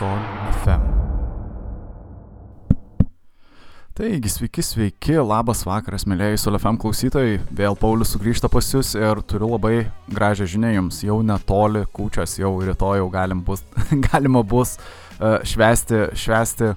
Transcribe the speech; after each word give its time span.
Sol 0.00 0.20
FM. 0.62 0.84
Taigi, 3.92 4.30
sveiki, 4.32 4.62
sveiki, 4.64 5.18
labas 5.20 5.60
vakaras, 5.68 6.06
mėlyjei 6.08 6.38
Sol 6.40 6.56
FM 6.56 6.78
klausytojai. 6.80 7.34
Vėl 7.58 7.76
Paulius 7.76 8.14
sugrįžta 8.14 8.48
pas 8.48 8.64
jūs 8.72 8.94
ir 8.96 9.20
turiu 9.28 9.50
labai 9.50 9.90
gražią 10.08 10.48
žinią 10.54 10.70
jums. 10.78 11.02
Jau 11.04 11.18
netoli 11.20 11.84
kūčias, 11.92 12.38
jau 12.40 12.54
rytoj 12.64 13.02
jau 13.02 13.10
galim 13.12 13.44
bus, 13.44 13.60
galima 14.08 14.40
bus 14.40 14.78
uh, 14.78 15.42
švesti, 15.44 16.06
švesti 16.16 16.72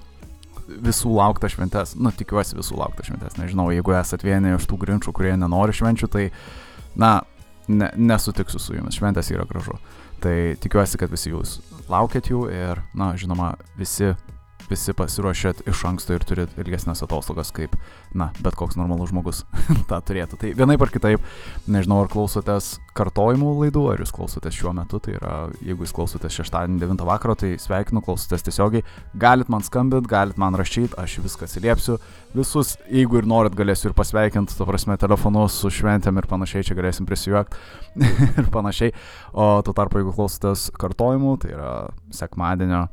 visų 0.84 1.16
lauktą 1.16 1.48
šventes. 1.48 1.96
Nu, 1.96 2.12
tikiuosi 2.12 2.60
visų 2.60 2.76
lauktą 2.82 3.08
šventes. 3.08 3.40
Nežinau, 3.40 3.70
jeigu 3.72 3.96
esate 3.96 4.28
vieni 4.28 4.52
iš 4.58 4.68
tų 4.68 4.82
grinčių, 4.84 5.16
kurie 5.16 5.32
nenori 5.40 5.72
švenčių, 5.80 6.12
tai, 6.12 6.28
na, 6.92 7.16
ne, 7.72 7.88
nesutiksiu 7.96 8.60
su 8.60 8.76
jumis. 8.76 9.00
Šventės 9.00 9.32
yra 9.32 9.48
gražu. 9.48 9.80
Tai 10.24 10.56
tikiuosi, 10.56 10.96
kad 10.96 11.12
visi 11.12 11.28
jūs 11.28 11.58
laukiat 11.92 12.30
jų 12.32 12.46
ir, 12.48 12.78
na, 12.96 13.10
žinoma, 13.20 13.50
visi 13.76 14.14
visi 14.70 14.94
pasiruošėt 14.96 15.64
iš 15.70 15.82
anksto 15.88 16.16
ir 16.16 16.24
turit 16.26 16.54
ilgesnės 16.60 17.04
atostogas, 17.04 17.50
kaip, 17.54 17.74
na, 18.16 18.30
bet 18.44 18.56
koks 18.58 18.78
normalus 18.80 19.12
žmogus 19.12 19.42
tą 19.90 20.00
turėtų. 20.00 20.38
Tai 20.40 20.52
vienaip 20.56 20.84
ar 20.84 20.92
kitaip, 20.94 21.28
nežinau, 21.70 22.00
ar 22.04 22.10
klausotės 22.12 22.74
kartojimų 22.96 23.52
laidų, 23.60 23.84
ar 23.92 24.02
jūs 24.02 24.14
klausotės 24.14 24.56
šiuo 24.56 24.74
metu, 24.76 25.00
tai 25.02 25.16
yra, 25.18 25.34
jeigu 25.64 25.86
jūs 25.86 25.94
klausotės 25.96 26.38
šeštadienį 26.38 26.80
9 26.84 27.06
vakaro, 27.08 27.36
tai 27.38 27.54
sveikinu, 27.60 28.02
klausotės 28.04 28.46
tiesiogiai, 28.46 28.84
galit 29.18 29.50
man 29.52 29.64
skambint, 29.66 30.08
galit 30.10 30.40
man 30.40 30.56
rašyti, 30.58 30.94
aš 31.00 31.18
viską 31.24 31.48
atsiliepsiu, 31.48 31.98
visus, 32.34 32.74
jeigu 32.90 33.20
ir 33.20 33.28
norit, 33.30 33.56
galėsiu 33.58 33.90
ir 33.90 33.98
pasveikinti, 33.98 34.56
to 34.58 34.66
prasme, 34.68 34.96
telefonu 35.00 35.46
su 35.52 35.70
šventėm 35.74 36.22
ir 36.22 36.30
panašiai, 36.30 36.66
čia 36.66 36.78
galėsim 36.78 37.08
prisijungti 37.10 37.58
ir 38.40 38.50
panašiai, 38.54 38.94
o 39.34 39.56
tuo 39.66 39.76
tarpu, 39.76 40.00
jeigu 40.00 40.14
klausotės 40.16 40.68
kartojimų, 40.78 41.38
tai 41.42 41.56
yra 41.56 41.72
sekmadienio 42.14 42.86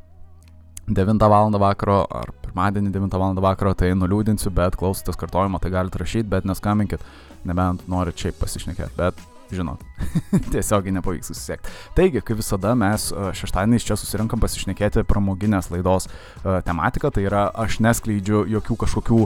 9 0.86 1.28
val. 1.30 1.58
vakaro 1.62 2.02
ar 2.10 2.32
pirmadienį 2.44 2.92
9 2.94 3.18
val. 3.20 3.36
vakaro, 3.42 3.74
tai 3.74 3.92
nuliūdinsiu, 3.94 4.50
bet 4.54 4.76
klausotės 4.78 5.18
kartojimo, 5.20 5.60
tai 5.62 5.70
galite 5.74 6.00
rašyti, 6.02 6.28
bet 6.28 6.48
neskambinkit, 6.48 7.04
nebent 7.48 7.86
norit 7.90 8.18
šiaip 8.18 8.40
pasišnekėti, 8.40 8.96
bet 8.98 9.20
žinot, 9.52 9.82
tiesiogiai 10.52 10.94
nepavyks 10.96 11.28
susisiekti. 11.28 11.70
Taigi, 11.96 12.22
kaip 12.24 12.40
visada, 12.40 12.72
mes 12.78 13.10
šeštadieniais 13.12 13.84
čia 13.84 13.98
susirinkam 14.00 14.40
pasišnekėti 14.40 15.04
pramoginės 15.08 15.68
laidos 15.74 16.08
uh, 16.08 16.62
tematiką, 16.64 17.12
tai 17.12 17.26
yra 17.28 17.44
aš 17.64 17.82
neskleidžiu 17.84 18.46
jokių 18.54 18.78
kažkokių 18.86 19.20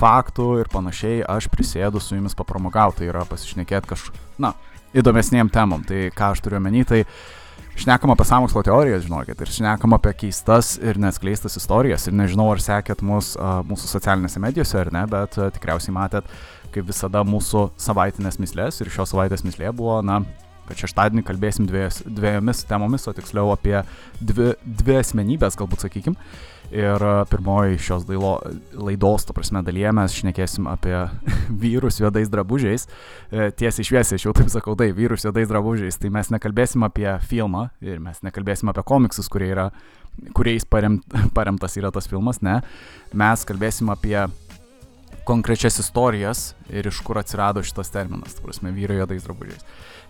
faktų 0.00 0.50
ir 0.60 0.70
panašiai, 0.72 1.24
aš 1.24 1.48
prisėdu 1.52 2.02
su 2.02 2.18
jumis 2.18 2.36
papramogauti, 2.36 3.00
tai 3.00 3.12
yra 3.14 3.24
pasišnekėti 3.30 3.94
kažkokiu, 3.94 4.24
na, 4.44 4.52
įdomesniem 4.92 5.48
temom. 5.52 5.86
Tai 5.88 6.08
ką 6.12 6.34
aš 6.34 6.44
turiu 6.44 6.60
menį, 6.60 6.84
tai 6.92 7.04
uh, 7.06 7.39
šnekam 7.78 8.12
apie 8.14 8.26
samokslo 8.28 8.62
teorijas, 8.66 9.04
žinokit, 9.06 9.40
ir 9.40 9.52
šnekam 9.54 9.94
apie 9.96 10.12
keistas 10.24 10.74
ir 10.82 10.98
neskleistas 11.00 11.56
istorijas. 11.60 12.06
Ir 12.08 12.16
nežinau, 12.18 12.50
ar 12.52 12.62
sekėt 12.62 13.04
mus, 13.06 13.32
uh, 13.38 13.60
mūsų 13.68 13.90
socialinėse 13.94 14.42
medijose 14.42 14.78
ar 14.80 14.92
ne, 14.94 15.06
bet 15.10 15.38
uh, 15.38 15.50
tikriausiai 15.54 15.94
matėt, 15.96 16.28
kaip 16.74 16.86
visada, 16.90 17.24
mūsų 17.26 17.70
savaitinės 17.80 18.40
mislės. 18.42 18.80
Ir 18.82 18.92
šios 18.92 19.14
savaitės 19.14 19.44
mislė 19.46 19.72
buvo, 19.76 20.00
na, 20.06 20.22
kad 20.70 20.84
šeštadienį 20.84 21.26
kalbėsim 21.26 21.66
dviejas, 21.68 22.00
dviejomis 22.06 22.64
temomis, 22.70 23.08
o 23.10 23.14
tiksliau 23.16 23.50
apie 23.54 23.80
dvi, 24.20 24.54
dvi 24.64 24.98
asmenybės, 25.00 25.58
galbūt 25.58 25.86
sakykim. 25.86 26.18
Ir 26.70 27.02
e, 27.02 27.12
pirmoji 27.30 27.78
šios 27.82 28.04
dailo, 28.06 28.36
laidos, 28.78 29.24
to 29.26 29.34
prasme, 29.34 29.62
dalyje 29.66 29.90
mes 29.96 30.14
šnekėsim 30.14 30.68
apie 30.70 30.94
vyrus 31.62 31.98
juodais 31.98 32.30
drabužiais. 32.30 32.86
E, 33.30 33.48
tiesiai 33.50 33.88
šviesiai, 33.88 34.20
aš 34.20 34.28
jau 34.28 34.34
taip 34.36 34.52
sakau, 34.52 34.76
tai 34.78 34.92
vyrus 34.94 35.26
juodais 35.26 35.50
drabužiais. 35.50 35.98
Tai 35.98 36.12
mes 36.14 36.30
nekalbėsim 36.30 36.86
apie 36.86 37.08
filmą 37.26 37.68
ir 37.82 37.98
mes 38.02 38.22
nekalbėsim 38.26 38.70
apie 38.70 38.86
komiksus, 38.86 39.30
kurie 39.32 39.50
yra, 39.50 39.70
kuriais 40.36 40.66
paremt, 40.68 41.02
paremtas 41.36 41.74
yra 41.80 41.90
tas 41.94 42.06
filmas, 42.10 42.38
ne. 42.46 42.60
Mes 43.18 43.44
kalbėsim 43.48 43.90
apie 43.90 44.20
konkrečias 45.30 45.78
istorijas 45.78 46.50
ir 46.70 46.90
iš 46.90 47.00
kur 47.06 47.18
atsirado 47.20 47.62
šitas 47.62 47.92
terminas, 47.94 48.34
tai 48.34 48.48
prasme, 48.48 48.74
vyrai 48.74 48.98
juodais 48.98 49.26
drabužiais. 49.26 49.64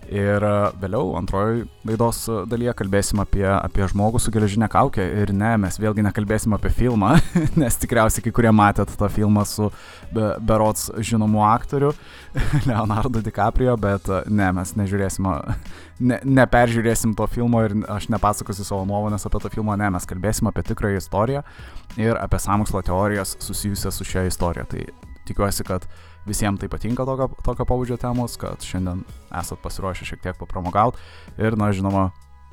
Ir 0.09 0.43
e, 0.43 0.53
vėliau, 0.81 1.13
antroji 1.19 1.67
laidos 1.87 2.23
dalyje, 2.49 2.73
kalbėsim 2.79 3.21
apie, 3.23 3.45
apie 3.53 3.85
žmogų 3.93 4.19
su 4.23 4.33
geležinė 4.33 4.71
kaukė. 4.73 5.05
Ir 5.23 5.33
ne, 5.37 5.53
mes 5.61 5.77
vėlgi 5.79 6.03
nekalbėsim 6.07 6.57
apie 6.57 6.73
filmą, 6.75 7.13
nes 7.61 7.77
tikriausiai 7.83 8.25
kai 8.25 8.33
kurie 8.35 8.53
matėt 8.55 8.95
tą 8.99 9.11
filmą 9.13 9.45
su 9.49 9.69
be, 10.15 10.33
berots 10.41 10.89
žinomu 11.05 11.45
aktoriu, 11.47 11.93
Leonardo 12.69 13.21
DiCaprio, 13.21 13.77
bet 13.81 14.09
e, 14.09 14.23
ne, 14.33 14.49
mes 14.57 14.73
nežiūrėsim, 14.81 15.29
ne, 16.11 16.23
neperžiūrėsim 16.41 17.15
to 17.19 17.29
filmo 17.31 17.63
ir 17.69 17.77
aš 17.93 18.09
nepasakosiu 18.15 18.67
savo 18.67 18.89
nuomonės 18.89 19.29
apie 19.29 19.45
tą 19.45 19.53
filmą, 19.53 19.77
ne, 19.81 19.93
mes 19.95 20.09
kalbėsim 20.09 20.49
apie 20.51 20.65
tikrąją 20.73 21.05
istoriją 21.05 21.45
ir 22.01 22.17
apie 22.17 22.41
samokslo 22.41 22.83
teorijas 22.89 23.37
susijusias 23.45 24.01
su 24.01 24.09
šia 24.09 24.25
istorija. 24.33 24.65
Tai 24.71 24.89
tikiuosi, 25.31 25.67
kad 25.67 25.87
visiems 26.29 26.61
tai 26.61 26.69
patinka 26.73 27.07
tokio, 27.09 27.31
tokio 27.47 27.67
pabudžio 27.69 27.99
temos, 28.01 28.37
kad 28.41 28.63
šiandien 28.67 29.05
esat 29.41 29.63
pasiruošę 29.65 30.09
šiek 30.13 30.25
tiek 30.27 30.41
papramogauti 30.41 31.01
ir, 31.41 31.57
na, 31.59 31.71
žinoma, 31.77 32.11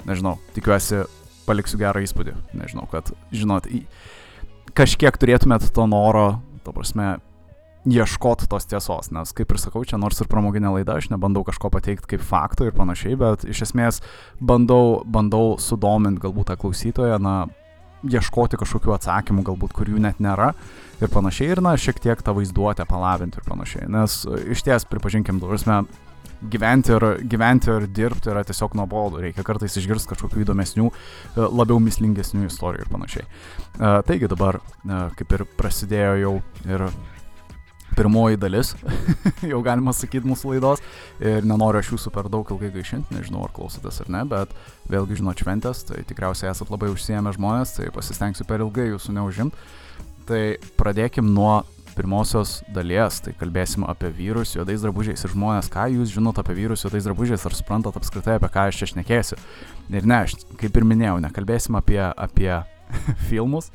nežinau, 0.08 0.38
tikiuosi 0.56 1.04
paliksiu 1.48 1.80
gerą 1.82 2.04
įspūdį, 2.04 2.36
nežinau, 2.60 2.88
kad, 2.92 3.12
žinot, 3.36 3.70
kažkiek 4.78 5.16
turėtumėt 5.20 5.70
to 5.76 5.88
noro, 5.90 6.30
to 6.66 6.74
prasme, 6.76 7.16
ieškoti 7.88 8.50
tos 8.52 8.68
tiesos, 8.68 9.12
nes 9.16 9.32
kaip 9.36 9.54
ir 9.54 9.62
sakau, 9.62 9.84
čia 9.88 10.00
nors 10.00 10.20
ir 10.20 10.28
pramoginė 10.28 10.74
laida, 10.76 10.98
aš 11.00 11.08
nebandau 11.14 11.46
kažko 11.48 11.72
pateikti 11.72 12.16
kaip 12.16 12.26
faktų 12.26 12.68
ir 12.68 12.76
panašiai, 12.76 13.16
bet 13.20 13.46
iš 13.48 13.64
esmės 13.70 14.02
bandau, 14.44 15.06
bandau 15.08 15.56
sudominti 15.62 16.26
galbūt 16.26 16.52
tą 16.52 16.58
klausytoją, 16.60 17.20
na, 17.24 17.38
ieškoti 18.06 18.60
kažkokių 18.62 18.94
atsakymų, 18.98 19.46
galbūt 19.48 19.74
kurių 19.78 20.02
net 20.04 20.20
nėra 20.24 20.52
ir 21.02 21.14
panašiai, 21.14 21.54
ir 21.56 21.64
na, 21.66 21.76
šiek 21.80 22.02
tiek 22.04 22.22
tą 22.22 22.36
vaizduotę 22.38 22.86
palavinti 22.90 23.42
ir 23.42 23.48
panašiai. 23.48 23.88
Nes 23.92 24.22
iš 24.54 24.66
ties, 24.66 24.86
pripažinkim, 24.90 25.42
dursime, 25.42 25.84
gyventi 26.42 26.94
ir, 26.94 27.06
gyventi 27.30 27.72
ir 27.74 27.88
dirbti 27.90 28.32
yra 28.32 28.44
tiesiog 28.46 28.76
nuobodu, 28.78 29.22
reikia 29.24 29.46
kartais 29.46 29.78
išgirsti 29.80 30.12
kažkokių 30.14 30.44
įdomesnių, 30.46 30.90
e, 30.90 31.48
labiau 31.50 31.80
mislingesnių 31.84 32.48
istorijų 32.50 32.86
ir 32.86 32.94
panašiai. 32.94 33.26
E, 33.26 33.94
taigi 34.08 34.30
dabar, 34.30 34.60
e, 34.60 35.02
kaip 35.18 35.38
ir 35.38 35.46
prasidėjo 35.58 36.18
jau 36.22 36.36
ir 36.68 36.88
pirmoji 37.98 38.40
dalis, 38.40 38.74
jau 39.52 39.62
galima 39.66 39.94
sakyti, 39.96 40.28
mūsų 40.30 40.54
laidos. 40.54 40.84
Ir 41.24 41.48
nenoriu 41.48 41.82
aš 41.82 41.94
jūsų 41.96 42.14
per 42.16 42.30
daug 42.34 42.50
ilgai 42.54 42.70
gaišinti, 42.76 43.16
nežinau 43.18 43.46
ar 43.48 43.54
klausotės 43.56 44.04
ar 44.04 44.12
ne, 44.14 44.24
bet 44.30 44.54
vėlgi 44.92 45.20
žinot 45.22 45.42
šventės, 45.42 45.84
tai 45.90 46.04
tikriausiai 46.08 46.52
esate 46.52 46.74
labai 46.74 46.92
užsiemę 46.94 47.34
žmonės, 47.38 47.78
tai 47.80 47.90
pasistengsiu 47.96 48.48
per 48.48 48.64
ilgai 48.66 48.92
jūsų 48.92 49.18
neužimti. 49.18 49.66
Tai 50.28 50.44
pradėkim 50.80 51.30
nuo 51.32 51.62
pirmosios 51.98 52.62
dalies, 52.74 53.22
tai 53.26 53.34
kalbėsim 53.38 53.86
apie 53.90 54.12
vyrus 54.14 54.54
juodais 54.54 54.84
drabužiais 54.84 55.24
ir 55.24 55.34
žmonės, 55.34 55.70
ką 55.74 55.88
jūs 55.96 56.14
žinot 56.14 56.38
apie 56.42 56.54
vyrus 56.60 56.86
juodais 56.86 57.08
drabužiais, 57.08 57.46
ar 57.48 57.56
suprantat 57.58 57.98
apskritai, 57.98 58.38
apie 58.38 58.52
ką 58.54 58.68
aš 58.70 58.82
čia 58.82 58.92
šnekėsiu. 58.94 59.38
Ir 59.90 60.06
ne, 60.06 60.20
aš 60.28 60.38
kaip 60.62 60.78
ir 60.78 60.86
minėjau, 60.88 61.18
nekalbėsim 61.26 61.80
apie, 61.80 62.02
apie 62.06 62.52
filmus, 63.30 63.72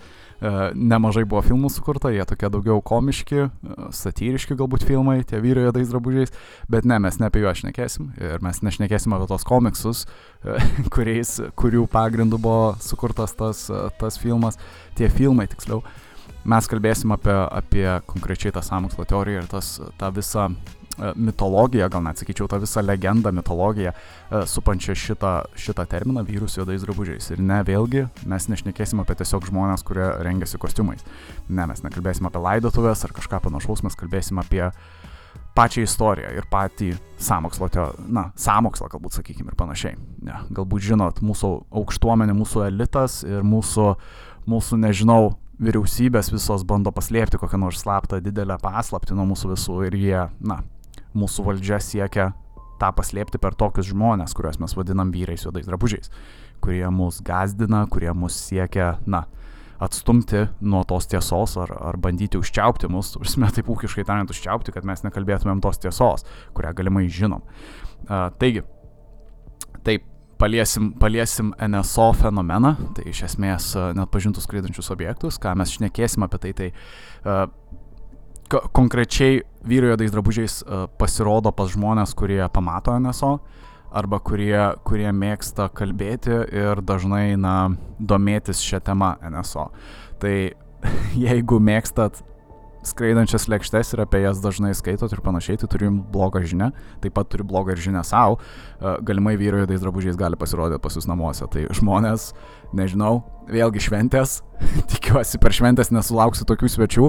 nemažai 0.75 1.23
buvo 1.29 1.43
filmų 1.47 1.71
sukurta, 1.71 2.11
jie 2.11 2.25
tokie 2.27 2.51
daugiau 2.51 2.83
komiški, 2.83 3.45
e, 3.47 3.77
satyriški 3.95 4.57
galbūt 4.59 4.87
filmai, 4.89 5.21
tie 5.29 5.39
vyrai 5.43 5.69
juodais 5.69 5.93
drabužiais, 5.93 6.35
bet 6.73 6.89
ne, 6.89 6.99
mes 7.03 7.19
ne 7.21 7.29
apie 7.29 7.45
juos 7.45 7.63
šnekėsim 7.63 8.11
ir 8.19 8.43
mes 8.43 8.63
nešnekėsim 8.67 9.15
apie 9.15 9.31
tos 9.31 9.47
komiksus, 9.47 10.05
e, 10.43 10.59
kuriais, 10.95 11.37
kurių 11.59 11.87
pagrindų 11.93 12.43
buvo 12.43 12.73
sukurtas 12.83 13.37
tas, 13.39 13.69
tas 14.01 14.19
filmas, 14.19 14.59
tie 14.99 15.13
filmai 15.13 15.47
tiksliau. 15.53 15.83
Mes 16.43 16.67
kalbėsim 16.67 17.15
apie, 17.15 17.35
apie 17.35 17.87
konkrečiai 18.11 18.51
tą 18.55 18.65
samokslo 18.67 19.07
teoriją 19.07 19.45
ir 19.45 19.51
tas, 19.53 19.77
tą 20.01 20.11
visą 20.15 20.49
E, 20.51 20.82
mitologiją, 20.99 21.89
gal 21.93 22.03
net 22.05 22.21
sakyčiau, 22.21 22.49
tą 22.51 22.59
visą 22.63 22.83
legendą, 22.85 23.33
mitologiją 23.33 23.93
e, 23.93 24.43
supančią 24.47 24.97
šitą, 24.99 25.33
šitą 25.59 25.87
terminą 25.91 26.25
vyrus 26.27 26.57
juodais 26.59 26.85
drabužiais. 26.85 27.31
Ir 27.33 27.43
ne, 27.43 27.61
vėlgi, 27.67 28.07
mes 28.29 28.49
nešnekėsim 28.53 29.03
apie 29.03 29.17
tiesiog 29.21 29.47
žmonės, 29.49 29.85
kurie 29.87 30.05
rengiasi 30.25 30.61
kostiumais. 30.63 31.05
Ne, 31.49 31.67
mes 31.71 31.85
nekalbėsim 31.85 32.29
apie 32.29 32.43
laidotuvės 32.43 33.05
ar 33.07 33.15
kažką 33.17 33.43
panašaus, 33.47 33.85
mes 33.87 33.99
kalbėsim 33.99 34.41
apie 34.43 34.67
pačią 35.57 35.85
istoriją 35.85 36.33
ir 36.37 36.49
patį 36.51 36.95
samokslo, 37.21 37.69
teo, 37.73 37.91
na, 38.09 38.31
samokslą 38.41 38.89
galbūt 38.93 39.19
sakykime 39.19 39.53
ir 39.53 39.59
panašiai. 39.59 39.97
Ne, 40.25 40.43
galbūt 40.55 40.89
žinot, 40.93 41.21
mūsų 41.25 41.53
aukštuomenė, 41.83 42.37
mūsų 42.37 42.67
elitas 42.71 43.21
ir 43.29 43.45
mūsų, 43.45 43.93
mūsų 44.49 44.81
nežinau, 44.87 45.23
vyriausybės 45.63 46.33
visos 46.33 46.65
bando 46.67 46.93
paslėpti 46.95 47.39
kokią 47.41 47.61
nors 47.61 47.83
slaptą 47.85 48.21
didelę 48.25 48.57
paslaptį 48.63 49.17
nuo 49.19 49.29
mūsų 49.33 49.53
visų 49.53 49.79
ir 49.89 49.99
jie, 50.01 50.23
na, 50.43 50.63
mūsų 51.19 51.47
valdžia 51.49 51.81
siekia 51.83 52.33
tą 52.83 52.91
paslėpti 52.97 53.41
per 53.43 53.57
tokius 53.59 53.91
žmonės, 53.93 54.35
kuriuos 54.37 54.59
mes 54.63 54.75
vadinam 54.77 55.13
vyrais 55.15 55.45
juodais 55.47 55.69
drabužiais, 55.69 56.11
kurie 56.65 56.85
mus 56.91 57.21
gazdina, 57.25 57.85
kurie 57.91 58.11
mus 58.17 58.37
siekia, 58.49 58.97
na, 59.07 59.25
atstumti 59.83 60.47
nuo 60.63 60.85
tos 60.87 61.09
tiesos 61.11 61.57
ar, 61.59 61.73
ar 61.91 61.99
bandyti 62.03 62.39
užčiaupti 62.39 62.91
mus, 62.93 63.17
užsime 63.19 63.51
taip 63.55 63.71
ūkiškai 63.73 64.07
tariant, 64.07 64.31
užčiaupti, 64.31 64.75
kad 64.75 64.87
mes 64.87 65.03
nekalbėtumėm 65.07 65.63
tos 65.63 65.83
tiesos, 65.83 66.27
kurią 66.57 66.75
galimai 66.79 67.09
žinom. 67.11 67.43
Uh, 68.07 68.29
taigi, 68.39 68.63
taip, 69.87 70.07
paliesim, 70.43 70.93
paliesim 71.03 71.51
NSO 71.63 72.13
fenomeną, 72.19 72.77
tai 72.97 73.09
iš 73.11 73.25
esmės 73.31 73.73
net 73.99 74.11
pažintus 74.15 74.47
skraidančius 74.47 74.91
objektus, 74.95 75.39
ką 75.43 75.55
mes 75.59 75.75
šnekėsim 75.75 76.27
apie 76.27 76.43
tai, 76.47 76.55
tai 76.59 76.71
uh, 76.73 77.45
konkrečiai 78.75 79.43
vyrai 79.67 79.93
juodais 79.93 80.13
drabužiais 80.15 80.61
uh, 80.63 80.87
pasirodo 80.99 81.53
pas 81.55 81.71
žmonės, 81.73 82.15
kurie 82.19 82.43
pamato 82.53 82.95
NSO 82.99 83.37
arba 83.93 84.19
kurie, 84.25 84.57
kurie 84.89 85.11
mėgsta 85.13 85.69
kalbėti 85.77 86.33
ir 86.49 86.81
dažnai, 86.81 87.37
na, 87.37 87.75
domėtis 88.01 88.63
šią 88.65 88.81
temą 88.87 89.15
NSO. 89.33 89.69
Tai 90.23 90.35
jeigu 91.27 91.61
mėgstat 91.61 92.23
skraidančias 92.87 93.47
lėkštes 93.51 93.93
ir 93.95 94.03
apie 94.03 94.23
jas 94.25 94.41
dažnai 94.43 94.73
skaitot 94.75 95.13
ir 95.15 95.23
panašiai, 95.23 95.61
tai 95.61 95.69
turiu 95.71 95.89
jums 95.89 96.07
blogą 96.13 96.43
žinią, 96.43 96.73
taip 97.05 97.15
pat 97.15 97.31
turiu 97.31 97.47
blogą 97.47 97.77
ir 97.77 97.83
žinią 97.83 98.03
savo, 98.07 98.41
galimai 99.07 99.37
vyrai 99.39 99.63
juodais 99.63 99.85
drabužiais 99.85 100.19
gali 100.19 100.39
pasirodyti 100.39 100.83
pas 100.83 100.99
jūs 100.99 101.07
namuose. 101.11 101.47
Tai 101.53 101.69
žmonės, 101.79 102.33
nežinau, 102.75 103.23
vėlgi 103.51 103.85
šventės, 103.87 104.41
tikiuosi 104.93 105.41
per 105.43 105.55
šventės 105.55 105.93
nesulauksiu 105.95 106.49
tokių 106.49 106.73
svečių, 106.75 107.09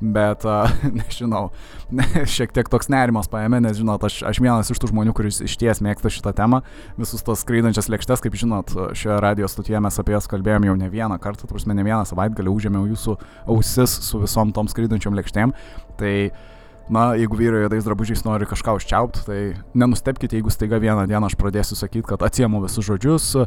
Bet, 0.00 0.44
uh, 0.44 0.72
nežinau, 0.98 1.50
šiek 2.36 2.52
tiek 2.56 2.68
toks 2.72 2.90
nerimas 2.92 3.30
paėmė, 3.32 3.62
nes, 3.64 3.78
žinot, 3.78 4.02
aš, 4.04 4.18
aš 4.28 4.40
vienas 4.42 4.72
iš 4.72 4.80
tų 4.82 4.90
žmonių, 4.92 5.14
kuris 5.16 5.40
iš 5.46 5.56
ties 5.60 5.80
mėgsta 5.84 6.12
šitą 6.12 6.34
temą, 6.36 6.60
visus 7.00 7.24
tos 7.26 7.44
skraidančias 7.44 7.88
lėkštes, 7.92 8.24
kaip 8.24 8.36
žinot, 8.36 8.74
šioje 8.96 9.20
radio 9.24 9.48
stotyje 9.48 9.80
mes 9.80 10.02
apie 10.02 10.16
jas 10.16 10.28
kalbėjom 10.30 10.68
jau 10.68 10.76
ne 10.80 10.90
vieną 10.92 11.16
kartą, 11.22 11.48
turbūt 11.48 11.72
ne 11.72 11.86
vieną 11.86 12.02
savaitgalį 12.08 12.52
užėmiau 12.52 12.90
jūsų 12.92 13.16
ausis 13.54 13.96
su 14.10 14.20
visom 14.20 14.52
tom 14.56 14.68
skraidančiom 14.68 15.16
lėkštėm. 15.16 15.56
Tai 15.96 16.12
uh, 16.26 16.44
na, 16.88 17.14
jeigu 17.18 17.36
vyrai 17.38 17.64
juodais 17.64 17.86
drabužiais 17.86 18.22
nori 18.26 18.46
kažką 18.46 18.76
užčiaupti, 18.78 19.22
tai 19.26 19.38
nenustepkite, 19.74 20.38
jeigu 20.38 20.52
staiga 20.54 20.78
vieną 20.82 21.06
dieną 21.10 21.26
aš 21.26 21.36
pradėsiu 21.38 21.78
sakyti, 21.78 22.04
kad 22.06 22.22
atsiemu 22.22 22.60
visus 22.62 22.86
žodžius, 22.86 23.26
e, 23.42 23.46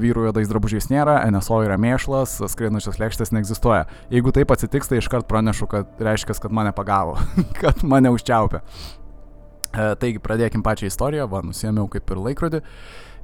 vyrų 0.00 0.28
juodais 0.28 0.48
drabužiais 0.48 0.88
nėra, 0.92 1.18
NSO 1.28 1.60
yra 1.66 1.76
mėšlas, 1.80 2.38
skraidančios 2.48 3.00
lėkštės 3.00 3.34
neegzistuoja. 3.36 3.84
Jeigu 4.12 4.32
taip 4.32 4.54
atsitiks, 4.54 4.88
tai 4.88 5.02
iškart 5.02 5.28
pranešu, 5.28 5.68
kad 5.68 6.00
reiškia, 6.00 6.38
kad 6.40 6.54
mane 6.54 6.72
pagavo, 6.76 7.18
kad 7.60 7.84
mane 7.84 8.12
užčiaupė. 8.14 8.62
E, 8.62 9.90
taigi, 10.00 10.22
pradėkim 10.24 10.64
pačią 10.64 10.88
istoriją, 10.88 11.28
va, 11.28 11.42
nusėmiau 11.44 11.90
kaip 11.92 12.08
ir 12.08 12.22
laikrodį. 12.24 12.62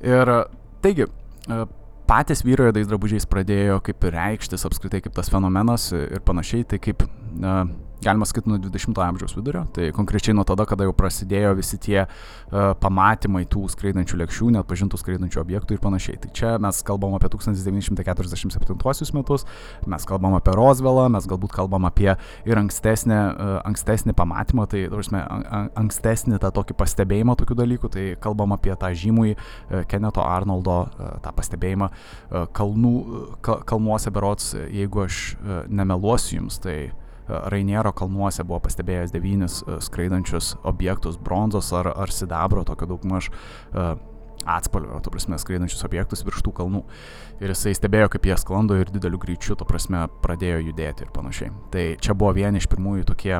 Ir 0.04 0.34
taigi, 0.84 1.08
e, 1.08 1.64
patys 2.04 2.44
vyrai 2.44 2.68
juodais 2.68 2.88
drabužiais 2.90 3.24
pradėjo 3.32 3.80
kaip 3.84 4.04
ir 4.04 4.16
reikštis 4.18 4.68
apskritai 4.68 5.00
kaip 5.04 5.16
tas 5.16 5.32
fenomenas 5.32 5.88
ir 5.96 6.20
panašiai, 6.26 6.68
tai 6.68 6.82
kaip 6.84 7.06
na, 7.32 7.62
galima 8.04 8.26
sakyti, 8.28 8.50
nuo 8.50 8.58
20-ojo 8.58 9.06
amžiaus 9.06 9.34
vidurio. 9.36 9.64
Tai 9.74 9.88
konkrečiai 9.96 10.34
nuo 10.36 10.44
tada, 10.48 10.66
kada 10.68 10.86
jau 10.86 10.94
prasidėjo 10.96 11.54
visi 11.58 11.78
tie 11.80 12.04
uh, 12.04 12.72
pamatymai 12.80 13.44
tų 13.50 13.64
skraidančių 13.72 14.20
lėkščių, 14.20 14.50
net 14.54 14.68
pažintų 14.68 15.00
skraidančių 15.00 15.40
objektų 15.42 15.76
ir 15.76 15.82
panašiai. 15.82 16.20
Tai 16.22 16.32
čia 16.36 16.54
mes 16.62 16.80
kalbam 16.86 17.16
apie 17.16 17.30
1947 17.32 19.16
metus, 19.16 19.46
mes 19.90 20.08
kalbam 20.08 20.36
apie 20.38 20.54
Roswellą, 20.56 21.06
mes 21.14 21.28
galbūt 21.30 21.54
kalbam 21.56 21.88
apie 21.88 22.12
ir 22.14 22.60
ankstesnį, 22.60 23.20
uh, 23.20 23.54
ankstesnį 23.70 24.16
pamatymą, 24.18 24.68
tai, 24.70 24.84
tarsi, 24.92 25.22
ankstesnį 25.84 26.40
tą 26.42 26.52
tokį 26.60 26.78
pastebėjimą 26.80 27.38
tokių 27.40 27.58
dalykų, 27.62 27.92
tai 27.94 28.08
kalbam 28.22 28.56
apie 28.56 28.74
tą 28.80 28.92
žymųjį 29.04 29.36
uh, 29.36 29.84
Keneto 29.90 30.24
Arnoldo 30.24 30.80
uh, 30.84 31.14
tą 31.24 31.34
pastebėjimą 31.36 31.90
uh, 31.90 32.44
kalnų, 32.54 32.94
uh, 33.40 33.54
kalnuose 33.64 34.12
berots, 34.14 34.52
jeigu 34.54 35.06
aš 35.06 35.22
uh, 35.38 35.64
nemeluosiu 35.72 36.42
jums, 36.42 36.60
tai 36.62 36.92
Rainiero 37.28 37.92
kalnuose 37.96 38.44
buvo 38.44 38.60
pastebėjęs 38.66 39.12
devynis 39.14 39.60
e, 39.62 39.78
skraidančius 39.84 40.54
objektus 40.66 41.16
bronzos 41.16 41.70
ar, 41.76 41.88
ar 41.88 42.12
sidabro, 42.12 42.64
tokio 42.68 42.88
daugmaž 42.90 43.30
e, 43.30 43.86
atspalvio, 44.44 45.00
to 45.00 45.12
prasme, 45.12 45.38
skraidančius 45.40 45.84
objektus 45.86 46.24
virš 46.26 46.44
tų 46.44 46.52
kalnų. 46.58 46.84
Ir 47.40 47.54
jisai 47.54 47.74
stebėjo, 47.78 48.10
kaip 48.12 48.28
jie 48.28 48.36
sklando 48.40 48.76
ir 48.78 48.92
dideliu 48.92 49.20
greičiu, 49.20 49.56
to 49.58 49.66
prasme, 49.68 50.04
pradėjo 50.24 50.60
judėti 50.68 51.06
ir 51.06 51.12
panašiai. 51.14 51.52
Tai 51.72 51.84
čia 52.04 52.16
buvo 52.16 52.34
vieni 52.36 52.60
iš 52.60 52.68
pirmųjų 52.72 53.08
tokie, 53.08 53.38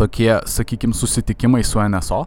tokie 0.00 0.30
sakykime, 0.50 0.96
susitikimai 0.96 1.64
su 1.66 1.82
NSO. 1.82 2.24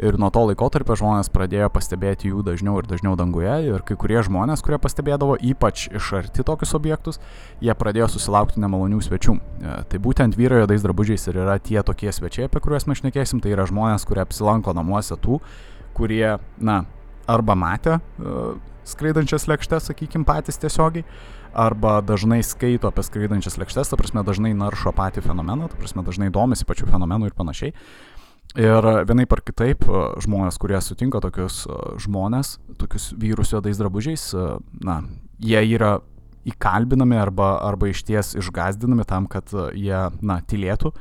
Ir 0.00 0.16
nuo 0.20 0.30
to 0.32 0.44
laikotarpio 0.48 0.96
žmonės 0.98 1.28
pradėjo 1.32 1.68
pastebėti 1.74 2.30
jų 2.30 2.44
dažniau 2.46 2.78
ir 2.80 2.88
dažniau 2.88 3.12
danguje. 3.18 3.52
Ir 3.68 3.84
kai 3.86 3.96
kurie 4.00 4.22
žmonės, 4.24 4.64
kurie 4.64 4.78
pastebėdavo 4.82 5.36
ypač 5.52 5.88
iš 5.92 6.12
arti 6.22 6.46
tokius 6.46 6.74
objektus, 6.78 7.20
jie 7.60 7.74
pradėjo 7.76 8.08
susilaukti 8.14 8.62
nemalonių 8.62 9.02
svečių. 9.04 9.36
E, 9.36 9.76
tai 9.92 10.00
būtent 10.02 10.38
vyrai 10.38 10.62
juodais 10.62 10.86
drabužiais 10.86 11.28
ir 11.28 11.42
yra 11.44 11.58
tie 11.60 11.80
tokie 11.84 12.12
svečiai, 12.12 12.48
apie 12.48 12.64
kuriuos 12.64 12.88
mes 12.88 13.02
šnekėsim. 13.02 13.44
Tai 13.44 13.52
yra 13.52 13.68
žmonės, 13.68 14.08
kurie 14.08 14.24
apsilanko 14.24 14.74
namuose 14.76 15.18
tų, 15.20 15.42
kurie, 15.96 16.38
na, 16.58 16.82
arba 17.30 17.54
matė 17.58 17.98
uh, 17.98 18.56
skraidančias 18.88 19.46
lėkštes, 19.50 19.90
sakykime, 19.90 20.26
patys 20.26 20.58
tiesiogiai, 20.62 21.04
arba 21.52 22.00
dažnai 22.04 22.40
skaito 22.46 22.90
apie 22.90 23.04
skraidančias 23.06 23.58
lėkštes, 23.60 23.92
ta 23.92 23.98
prasme 24.00 24.24
dažnai 24.26 24.54
naršo 24.58 24.94
patį 24.96 25.24
fenomeną, 25.26 25.68
ta 25.70 25.78
prasme 25.78 26.04
dažnai 26.06 26.32
domisi 26.34 26.66
pačiu 26.68 26.88
fenomenu 26.90 27.28
ir 27.28 27.36
panašiai. 27.38 27.74
Ir 28.52 28.84
vienaip 29.08 29.32
ar 29.32 29.40
kitaip 29.40 29.86
žmonės, 30.20 30.58
kurie 30.60 30.76
sutinka 30.84 31.22
tokius 31.24 31.62
žmonės, 32.04 32.58
tokius 32.76 33.12
vyrus 33.16 33.54
juodais 33.54 33.80
drabužiais, 33.80 34.26
na, 34.84 34.98
jie 35.40 35.62
yra 35.72 35.94
įkalbinami 36.48 37.16
arba, 37.16 37.54
arba 37.64 37.88
iš 37.88 38.02
ties 38.04 38.34
išgazdinami 38.36 39.06
tam, 39.08 39.28
kad 39.30 39.48
jie, 39.72 39.96
na, 40.20 40.40
tylėtų 40.44 40.92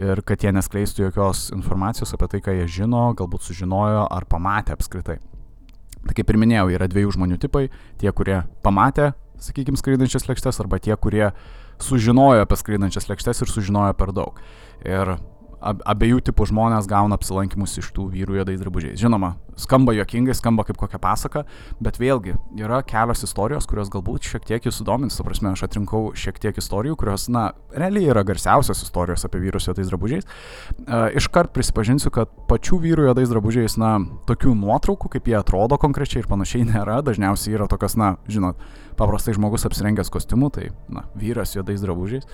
ir 0.00 0.22
kad 0.26 0.42
jie 0.42 0.50
neskleistų 0.56 1.06
jokios 1.06 1.50
informacijos 1.54 2.14
apie 2.16 2.30
tai, 2.32 2.42
ką 2.42 2.56
jie 2.58 2.66
žino, 2.80 3.10
galbūt 3.14 3.46
sužinojo 3.46 4.06
ar 4.10 4.26
pamatė 4.30 4.74
apskritai. 4.74 5.20
Tai 6.00 6.16
kaip 6.16 6.30
ir 6.32 6.38
minėjau, 6.40 6.70
yra 6.72 6.88
dviejų 6.88 7.12
žmonių 7.18 7.38
tipai- 7.38 7.68
tie, 8.00 8.10
kurie 8.10 8.42
pamatė, 8.64 9.12
sakykime, 9.38 9.76
skraidančias 9.76 10.26
lėkštes, 10.26 10.60
arba 10.60 10.78
tie, 10.78 10.96
kurie 10.96 11.32
sužinojo 11.78 12.40
apie 12.42 12.56
skraidančias 12.56 13.06
lėkštes 13.06 13.42
ir 13.42 13.48
sužinojo 13.48 13.96
per 13.96 14.12
daug. 14.12 14.40
Ir 14.84 15.18
abiejų 15.60 16.22
tipų 16.30 16.48
žmonės 16.50 16.88
gauna 16.90 17.18
apsilankimus 17.18 17.76
iš 17.80 17.90
tų 17.96 18.08
vyrų 18.14 18.40
juodais 18.40 18.60
drabužiais. 18.62 18.98
Žinoma, 19.00 19.34
skamba 19.60 19.92
jokingai, 19.94 20.34
skamba 20.36 20.64
kaip 20.68 20.78
kokia 20.80 21.00
pasaka, 21.02 21.44
bet 21.82 21.98
vėlgi 22.00 22.36
yra 22.60 22.80
kelios 22.86 23.24
istorijos, 23.26 23.68
kurios 23.68 23.90
galbūt 23.92 24.28
šiek 24.30 24.46
tiek 24.48 24.66
jūs 24.66 24.80
sudomins. 24.80 25.18
Su 25.18 25.26
prasme, 25.26 25.52
aš 25.52 25.66
atrinkau 25.68 26.14
šiek 26.16 26.40
tiek 26.40 26.56
istorijų, 26.60 26.96
kurios, 27.00 27.28
na, 27.32 27.50
realiai 27.76 28.10
yra 28.14 28.24
garsiausios 28.26 28.82
istorijos 28.86 29.26
apie 29.28 29.42
vyrus 29.44 29.68
juodais 29.68 29.90
drabužiais. 29.92 30.28
Uh, 30.80 31.08
iškart 31.20 31.52
prisipažinsiu, 31.56 32.12
kad 32.14 32.32
pačių 32.50 32.80
vyrų 32.86 33.10
juodais 33.10 33.32
drabužiais, 33.32 33.76
na, 33.80 33.98
tokių 34.30 34.54
nuotraukų, 34.62 35.12
kaip 35.16 35.28
jie 35.28 35.36
atrodo 35.40 35.80
konkrečiai 35.80 36.24
ir 36.24 36.30
panašiai 36.30 36.68
nėra. 36.70 37.00
Dažniausiai 37.04 37.58
yra 37.58 37.68
tokios, 37.70 37.98
na, 38.00 38.14
žinot, 38.30 38.60
paprastai 39.00 39.34
žmogus 39.36 39.64
apsirengęs 39.64 40.12
kostiumu, 40.12 40.50
tai, 40.52 40.68
na, 40.92 41.06
vyras 41.16 41.54
juodais 41.56 41.80
drabužiais, 41.80 42.26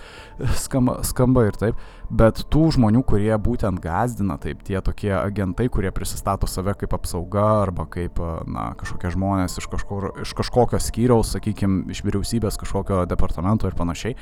skamba, 0.67 0.99
skamba 1.07 1.47
ir 1.47 1.59
taip, 1.61 1.79
bet 2.11 2.43
tų 2.53 2.73
žmonių, 2.77 3.05
kurie 3.07 3.31
būtent 3.43 3.79
gazdina, 3.83 4.39
taip, 4.43 4.65
tie 4.67 4.81
tokie 4.85 5.13
agentai, 5.15 5.69
kurie 5.73 5.93
prisistato 5.95 6.51
save 6.51 6.75
kaip 6.81 6.97
apsauga 6.99 7.47
arba 7.63 7.87
kaip, 7.91 8.19
na, 8.51 8.73
kažkokie 8.81 9.15
žmonės 9.15 9.61
iš, 9.63 9.71
kažkur, 9.71 10.11
iš 10.27 10.35
kažkokio 10.37 10.83
skyriaus, 10.83 11.37
sakykime, 11.37 11.87
iš 11.95 12.03
vyriausybės 12.07 12.59
kažkokio 12.61 13.05
departamento 13.09 13.71
ir 13.71 13.79
panašiai. 13.79 14.19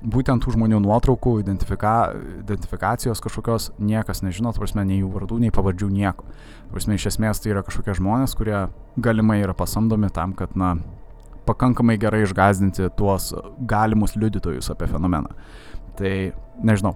Būtent 0.00 0.40
tų 0.40 0.54
žmonių 0.54 0.78
nuotraukų, 0.80 1.34
identifika, 1.42 2.14
identifikacijos 2.38 3.20
kažkokios 3.20 3.66
niekas 3.76 4.22
nežino, 4.24 4.52
prasme, 4.56 4.86
nei 4.88 5.02
jų 5.02 5.10
vardų, 5.12 5.42
nei 5.42 5.52
pavardžių, 5.52 5.90
nieko. 5.92 6.24
Prasme, 6.72 6.96
iš 6.96 7.10
esmės 7.10 7.42
tai 7.44 7.52
yra 7.52 7.60
kažkokie 7.66 7.98
žmonės, 7.98 8.32
kurie 8.38 8.62
galimai 8.96 9.42
yra 9.42 9.52
pasamdomi 9.56 10.08
tam, 10.16 10.32
kad, 10.38 10.56
na, 10.56 10.78
pakankamai 11.48 11.98
gerai 12.00 12.24
išgazdinti 12.26 12.90
tuos 12.98 13.30
galimus 13.68 14.16
liudytojus 14.16 14.70
apie 14.72 14.88
fenomeną. 14.90 15.32
Tai 15.98 16.12
nežinau, 16.66 16.94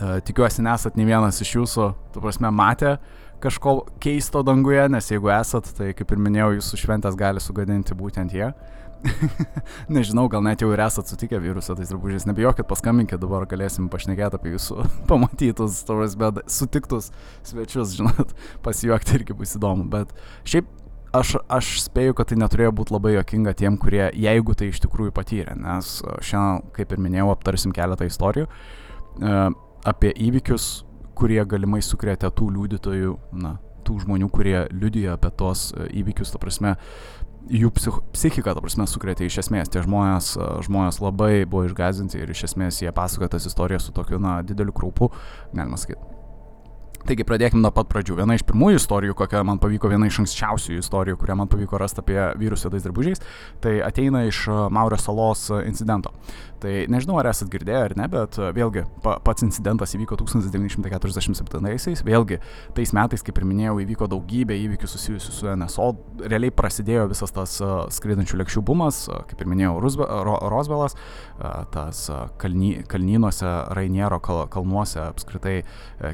e, 0.00 0.20
tikiuosi 0.26 0.64
nesat 0.66 0.98
nei 0.98 1.08
vienas 1.08 1.40
iš 1.42 1.56
jūsų, 1.58 1.88
tu 2.14 2.22
prasme, 2.22 2.50
matę 2.50 2.98
kažko 3.40 3.86
keisto 4.02 4.42
danguje, 4.44 4.82
nes 4.92 5.08
jeigu 5.10 5.30
esat, 5.32 5.70
tai 5.76 5.94
kaip 5.96 6.12
ir 6.12 6.20
minėjau, 6.20 6.52
jūsų 6.58 6.80
šventės 6.82 7.16
gali 7.18 7.40
sugadinti 7.40 7.96
būtent 7.96 8.34
jie. 8.36 8.50
Nežinau, 9.94 10.26
gal 10.28 10.42
net 10.44 10.60
jau 10.60 10.68
ir 10.74 10.82
esat 10.84 11.08
sutikę 11.08 11.40
virusą 11.40 11.76
tais 11.78 11.88
drabužiais. 11.88 12.26
Nebijokit, 12.28 12.68
paskambinkit, 12.68 13.20
dabar 13.22 13.46
galėsim 13.48 13.88
pašnekėti 13.92 14.36
apie 14.36 14.52
jūsų 14.54 14.84
pamatytus, 15.10 15.80
tavas, 15.88 16.16
bet 16.20 16.42
sutiktus 16.52 17.10
svečius, 17.46 17.96
žinot, 17.96 18.34
pasijuokti 18.66 19.16
irgi 19.20 19.36
bus 19.36 19.56
įdomu. 19.56 19.88
Bet 19.92 20.12
šiaip 20.48 20.68
aš, 21.16 21.34
aš 21.50 21.70
spėju, 21.84 22.14
kad 22.18 22.30
tai 22.30 22.38
neturėjo 22.40 22.72
būti 22.80 22.94
labai 22.94 23.14
jokinga 23.16 23.54
tiem, 23.58 23.78
kurie, 23.80 24.04
jeigu 24.16 24.54
tai 24.58 24.70
iš 24.70 24.80
tikrųjų 24.84 25.14
patyrė, 25.16 25.56
nes 25.58 25.98
e, 26.02 26.18
šiandien, 26.26 26.70
kaip 26.76 26.94
ir 26.94 27.02
minėjau, 27.02 27.30
aptarsim 27.34 27.74
keletą 27.76 28.08
istorijų 28.08 28.46
e, 28.46 29.40
apie 29.90 30.12
įvykius, 30.28 30.70
kurie 31.18 31.40
galimai 31.48 31.82
sukrėtė 31.84 32.30
tų 32.36 32.50
liudytojų, 32.56 33.16
na, 33.42 33.56
tų 33.86 34.00
žmonių, 34.04 34.30
kurie 34.32 34.58
liudijo 34.72 35.16
apie 35.16 35.32
tos 35.40 35.70
e, 35.74 35.88
įvykius, 36.02 36.32
ta 36.34 36.42
prasme, 36.42 36.76
jų 37.50 37.72
psich, 37.76 37.98
psichika, 38.14 38.54
ta 38.54 38.62
prasme, 38.62 38.86
sukrėtė 38.90 39.26
iš 39.26 39.40
esmės. 39.44 39.72
Tie 39.72 39.82
žmonės, 39.84 40.34
žmonės 40.68 41.00
labai 41.02 41.32
buvo 41.48 41.66
išgazinti 41.66 42.20
ir 42.20 42.30
iš 42.30 42.46
esmės 42.52 42.82
jie 42.84 42.94
pasakoja 42.94 43.34
tas 43.34 43.48
istorijas 43.50 43.88
su 43.88 43.96
tokiu, 43.96 44.20
na, 44.22 44.38
dideliu 44.46 44.76
kraupu, 44.76 45.10
galima 45.56 45.80
sakyti. 45.80 46.09
Taigi 47.08 47.24
pradėkime 47.26 47.62
nuo 47.64 47.70
pat 47.74 47.88
pradžių. 47.90 48.18
Viena 48.20 48.36
iš 48.36 48.44
pirmųjų 48.48 48.80
istorijų, 48.80 49.14
kokią 49.18 49.40
man 49.48 49.58
pavyko, 49.62 49.88
viena 49.90 50.06
iš 50.10 50.20
anksčiausių 50.22 50.76
istorijų, 50.82 51.16
kurią 51.20 51.38
man 51.40 51.48
pavyko 51.50 51.80
rasti 51.80 52.02
apie 52.04 52.18
vyrus 52.38 52.66
juodais 52.66 52.84
drabužiais, 52.84 53.22
tai 53.64 53.78
ateina 53.86 54.26
iš 54.28 54.44
Maurio 54.70 54.98
salos 55.00 55.48
incidento. 55.64 56.12
Tai 56.60 56.72
nežinau, 56.92 57.16
ar 57.16 57.30
esat 57.30 57.48
girdėję 57.48 57.78
ar 57.86 57.94
ne, 57.96 58.04
bet 58.12 58.36
vėlgi 58.36 58.82
pa, 59.00 59.14
pats 59.24 59.46
incidentas 59.46 59.94
įvyko 59.96 60.18
1947-aisiais. 60.20 62.02
Vėlgi, 62.04 62.36
tais 62.76 62.92
metais, 62.96 63.24
kaip 63.24 63.40
ir 63.40 63.46
minėjau, 63.48 63.78
įvyko 63.80 64.04
daugybė 64.12 64.58
įvykių 64.66 64.90
susijusių 64.92 65.32
su 65.38 65.48
NSO. 65.54 65.86
Realiai 66.20 66.52
prasidėjo 66.52 67.06
visas 67.14 67.32
tas 67.32 67.56
skraidančių 67.96 68.42
lėkščių 68.42 68.64
bumas, 68.68 69.06
kaip 69.30 69.40
ir 69.40 69.48
minėjau, 69.48 69.78
Rusbe, 69.80 70.04
Ro, 70.04 70.36
Rosvelas, 70.52 70.98
tas 71.72 72.02
kalny, 72.42 72.74
kalnynuose, 72.90 73.48
Rainiero 73.78 74.20
kal, 74.20 74.44
kalnuose, 74.52 75.00
apskritai 75.06 75.62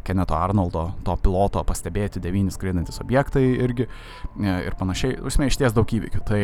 Keneto 0.06 0.38
Arnoldo, 0.38 0.75
to 1.06 1.16
piloto 1.24 1.62
pastebėti 1.66 2.22
devyni 2.22 2.54
skraidantis 2.54 3.02
objektai 3.04 3.44
irgi 3.54 3.88
uh, 3.88 4.48
ir 4.66 4.78
panašiai. 4.78 5.20
Užsienio 5.26 5.52
iš 5.52 5.60
ties 5.60 5.76
daug 5.76 5.96
įvykių. 5.98 6.24
Tai 6.26 6.40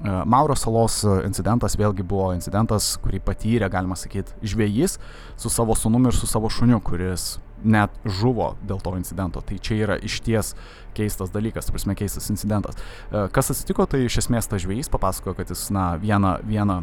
E, 0.00 0.10
Mauro 0.26 0.56
salos 0.58 1.02
incidentas 1.26 1.76
vėlgi 1.78 2.04
buvo 2.06 2.32
incidentas, 2.34 2.94
kurį 3.02 3.20
patyrė, 3.22 3.68
galima 3.70 3.96
sakyti, 3.98 4.34
žvėjys 4.42 4.96
su 5.38 5.52
savo 5.52 5.76
sunumi 5.78 6.10
ir 6.10 6.16
su 6.16 6.26
savo 6.26 6.50
šuniu, 6.50 6.80
kuris 6.82 7.36
net 7.62 7.94
žuvo 8.02 8.56
dėl 8.66 8.80
to 8.82 8.96
incidento. 8.98 9.42
Tai 9.46 9.58
čia 9.62 9.76
yra 9.84 9.98
išties 10.02 10.56
keistas 10.96 11.30
dalykas, 11.34 11.70
prasme 11.70 11.94
keistas 11.98 12.26
incidentas. 12.34 12.80
E, 13.12 13.28
kas 13.34 13.52
atsitiko, 13.54 13.86
tai 13.86 14.02
iš 14.08 14.24
esmės 14.24 14.50
tas 14.50 14.64
žvėjys 14.64 14.90
papasakojo, 14.92 15.36
kad 15.38 15.54
jis, 15.54 15.68
na, 15.74 15.92
vieną, 16.02 16.38
vieną 16.48 16.80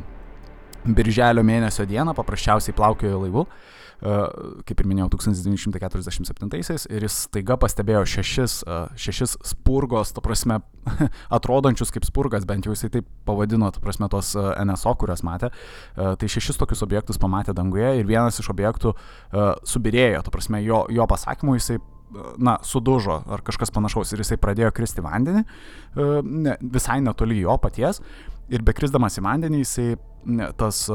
birželio 0.88 1.44
mėnesio 1.44 1.84
dieną 1.90 2.16
paprasčiausiai 2.16 2.78
plaukiojo 2.78 3.26
laivu 3.26 3.50
kaip 4.00 4.80
ir 4.82 4.88
minėjau, 4.88 5.10
1947-aisiais 5.18 6.88
ir 6.88 7.04
jis 7.04 7.18
taiga 7.34 7.58
pastebėjo 7.60 8.06
šešis, 8.08 8.56
šešis 9.00 9.36
spurgos, 9.52 10.14
to 10.16 10.24
prasme, 10.24 10.62
atrodančius 11.38 11.92
kaip 11.96 12.08
spurgas, 12.08 12.48
bent 12.48 12.68
jau 12.68 12.76
jisai 12.76 12.92
taip 12.94 13.10
pavadino, 13.28 13.72
to 13.76 13.84
prasme, 13.84 14.08
tos 14.12 14.32
NSO, 14.38 14.96
kurias 15.02 15.24
matė. 15.28 15.52
Tai 15.96 16.32
šešis 16.32 16.60
tokius 16.62 16.86
objektus 16.88 17.20
pamatė 17.22 17.56
danguje 17.58 17.98
ir 18.00 18.10
vienas 18.10 18.40
iš 18.40 18.52
objektų 18.54 18.96
subirėjo, 19.68 20.24
to 20.26 20.36
prasme, 20.36 20.64
jo, 20.64 20.86
jo 20.96 21.08
pasakymu 21.10 21.60
jisai 21.60 21.80
na, 22.38 22.58
sudužo 22.66 23.20
ar 23.30 23.44
kažkas 23.46 23.72
panašaus 23.74 24.14
ir 24.14 24.24
jisai 24.24 24.40
pradėjo 24.42 24.72
kristi 24.76 25.04
vandenį, 25.06 25.44
ne, 26.26 26.56
visai 26.62 27.00
netoli 27.06 27.42
jo 27.44 27.58
paties 27.62 28.02
ir 28.50 28.66
bekrisdamas 28.66 29.20
į 29.20 29.26
vandenį 29.26 29.62
jisai 29.62 29.90
ne, 30.26 30.50
tas 30.58 30.88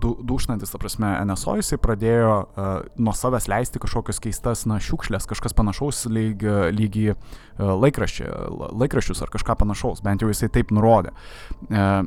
du, 0.00 0.14
dušnantis, 0.26 0.72
ta 0.72 0.78
prasme, 0.80 1.10
NSO 1.28 1.56
jisai 1.58 1.78
pradėjo 1.82 2.34
uh, 2.34 2.72
nuo 3.00 3.14
savęs 3.16 3.48
leisti 3.50 3.82
kažkokias 3.82 4.20
keistas, 4.22 4.64
na, 4.70 4.80
šiukšlės, 4.82 5.28
kažkas 5.30 5.56
panašaus 5.56 6.04
lyg, 6.12 6.44
lyg 6.74 6.98
į 7.00 7.06
uh, 7.14 7.74
laikraščius 7.80 9.22
ar 9.24 9.32
kažką 9.34 9.56
panašaus, 9.62 10.02
bent 10.04 10.24
jau 10.24 10.30
jisai 10.32 10.50
taip 10.54 10.74
nurodė. 10.74 11.14
Uh, 11.70 12.02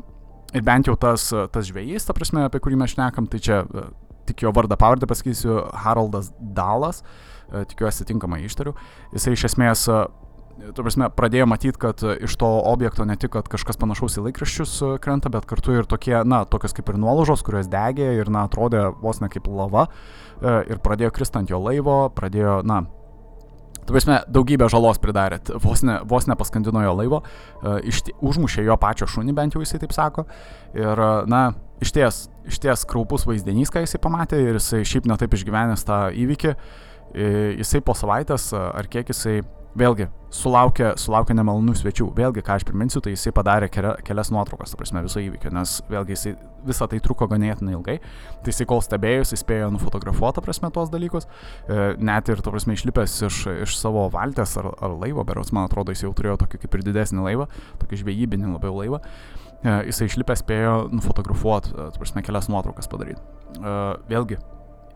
ir 0.56 0.66
bent 0.68 0.90
jau 0.90 0.98
tas, 1.00 1.30
tas 1.54 1.70
žvėjys, 1.70 2.08
ta 2.08 2.16
prasme, 2.18 2.46
apie 2.48 2.62
kurį 2.64 2.80
mes 2.84 2.94
šnekam, 2.96 3.30
tai 3.32 3.42
čia 3.44 3.64
uh, 3.64 3.90
tik 4.28 4.44
jo 4.44 4.54
vardą 4.56 4.78
pavardę 4.80 5.10
pasakysiu, 5.10 5.60
Haroldas 5.86 6.32
Dalas, 6.40 7.04
uh, 7.04 7.64
tikiuosi 7.68 8.08
tinkamai 8.08 8.44
ištariu, 8.48 8.76
jisai 9.16 9.36
iš 9.38 9.50
esmės 9.52 9.88
uh, 9.92 10.08
tu 10.58 10.84
prasme, 10.84 11.08
pradėjo 11.14 11.48
matyti, 11.50 11.80
kad 11.82 12.02
e, 12.06 12.16
iš 12.28 12.36
to 12.42 12.50
objekto 12.70 13.06
ne 13.08 13.18
tik, 13.20 13.32
kad 13.36 13.50
kažkas 13.52 13.80
panašaus 13.80 14.18
į 14.20 14.28
laikraščius 14.28 14.76
e, 14.82 14.92
krenta, 15.04 15.32
bet 15.34 15.48
kartu 15.50 15.76
ir 15.78 15.90
tokie, 15.90 16.16
na, 16.28 16.44
tokios 16.50 16.76
kaip 16.78 16.90
ir 16.92 17.00
nuolaužos, 17.02 17.44
kurios 17.46 17.70
degė 17.72 18.14
ir, 18.18 18.32
na, 18.34 18.46
atrodė 18.48 18.88
vos 19.02 19.22
ne 19.24 19.30
kaip 19.34 19.50
lava 19.52 19.88
e, 19.88 20.56
ir 20.74 20.82
pradėjo 20.84 21.14
kristant 21.16 21.54
jo 21.54 21.62
laivo, 21.64 22.06
pradėjo, 22.16 22.62
na, 22.68 22.86
Tu 23.88 23.96
prasme, 23.96 24.18
daugybę 24.28 24.66
žalos 24.68 24.98
pridarė, 25.00 25.38
vos, 25.64 25.80
ne, 25.88 25.94
vos 26.04 26.26
nepaskandino 26.28 26.82
jo 26.84 26.90
laivo, 26.92 27.22
ištie, 27.88 28.12
užmušė 28.20 28.66
jo 28.68 28.76
pačio 28.82 29.08
šunį, 29.08 29.32
bent 29.38 29.56
jau 29.56 29.62
jisai 29.64 29.80
taip 29.80 29.94
sako. 29.96 30.26
Ir, 30.76 31.00
na, 31.32 31.54
iš 31.80 31.94
ties, 31.96 32.18
iš 32.52 32.60
ties 32.66 32.84
kraupus 32.84 33.24
vaizdinys, 33.30 33.72
ką 33.72 33.86
jisai 33.86 34.02
pamatė 34.04 34.42
ir 34.44 34.60
jisai 34.60 34.82
šiaip 34.84 35.08
netaip 35.08 35.40
išgyvenęs 35.40 35.88
tą 35.88 36.02
įvykį. 36.20 36.52
Jisai 37.62 37.80
po 37.88 37.96
savaitės, 37.96 38.50
ar 38.52 38.92
kiek 38.92 39.08
jisai 39.14 39.38
vėlgi 39.78 40.08
sulaukė, 40.34 40.92
sulaukė 41.00 41.36
nemalonių 41.38 41.74
svečių. 41.78 42.10
Vėlgi, 42.18 42.44
ką 42.46 42.58
aš 42.58 42.66
priminsiu, 42.68 43.02
tai 43.04 43.14
jisai 43.14 43.32
padarė 43.36 43.70
kelia, 43.72 43.94
kelias 44.06 44.32
nuotraukas, 44.34 44.74
ta 44.74 44.80
prasme, 44.80 45.04
viso 45.06 45.22
įvykio, 45.24 45.52
nes 45.56 45.78
vėlgi 45.92 46.16
jisai, 46.16 46.34
visą 46.68 46.88
tai 46.92 47.00
truko 47.04 47.30
ganėtinai 47.32 47.76
ilgai. 47.78 47.98
Tai 48.44 48.54
jisai 48.54 48.68
kol 48.70 48.82
stebėjo, 48.84 49.24
jisai 49.24 49.40
spėjo 49.44 49.70
nufotografuoti, 49.76 50.44
prasme, 50.46 50.72
tuos 50.76 50.92
dalykus. 50.94 51.30
E, 51.68 51.94
net 52.04 52.32
ir, 52.32 52.42
ta 52.44 52.54
prasme, 52.54 52.76
išlipęs 52.78 53.16
iš, 53.30 53.40
iš 53.68 53.78
savo 53.80 54.08
valtės 54.14 54.58
ar, 54.60 54.72
ar 54.84 54.98
laivo, 54.98 55.24
berots, 55.28 55.54
man 55.56 55.70
atrodo, 55.70 55.96
jis 55.96 56.04
jau 56.06 56.14
turėjo 56.18 56.42
tokį 56.44 56.62
kaip 56.66 56.76
ir 56.76 56.86
didesnį 56.90 57.24
laivą, 57.30 57.48
tokį 57.84 58.02
žvejybinį 58.04 58.52
labiau 58.58 58.76
laivą. 58.82 59.00
E, 59.64 59.78
jisai 59.92 60.10
išlipęs 60.12 60.44
spėjo 60.44 60.76
nufotografuoti, 60.92 61.72
e, 61.72 61.88
ta 61.94 62.04
prasme, 62.04 62.26
kelias 62.26 62.52
nuotraukas 62.52 62.92
padaryti. 62.92 63.24
Vėlgi, 64.12 64.42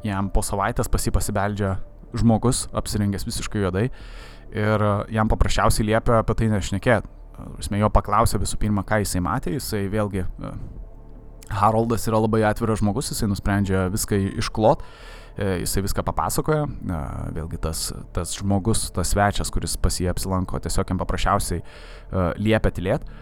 jam 0.05 0.27
po 0.33 0.43
savaitės 0.43 0.91
pasipasibeldžia 0.91 1.77
žmogus, 2.19 2.65
apsirengęs 2.75 3.23
visiškai 3.23 3.63
juodai 3.63 3.87
ir 4.51 4.83
e, 4.85 4.91
jam 5.15 5.31
paprasčiausiai 5.31 5.87
liepia 5.91 6.19
apie 6.21 6.37
tai 6.37 6.51
nešnekėti. 6.51 7.17
Jis 7.57 7.71
jo 7.73 7.89
paklausė 7.89 8.37
visų 8.41 8.59
pirma, 8.61 8.83
ką 8.85 9.01
jisai 9.01 9.23
matė, 9.25 9.55
jisai 9.55 9.87
vėlgi, 9.91 10.25
e, 10.27 10.51
Haroldas 11.51 12.05
yra 12.07 12.21
labai 12.21 12.45
atviras 12.47 12.79
žmogus, 12.79 13.09
jisai 13.11 13.27
nusprendžia 13.31 13.87
viską 13.91 14.19
išklot, 14.43 14.85
e, 15.35 15.63
jisai 15.63 15.83
viską 15.87 16.05
papasakoja, 16.07 16.67
vėlgi 17.35 17.59
tas, 17.63 17.89
tas 18.15 18.37
žmogus, 18.37 18.89
tas 18.95 19.11
svečias, 19.11 19.51
kuris 19.51 19.75
pas 19.81 19.97
jį 19.99 20.11
apsilanko, 20.13 20.61
tiesiog 20.63 20.93
jam 20.93 21.01
paprasčiausiai 21.01 21.65
liepia 22.39 22.71
tylėti 22.77 23.19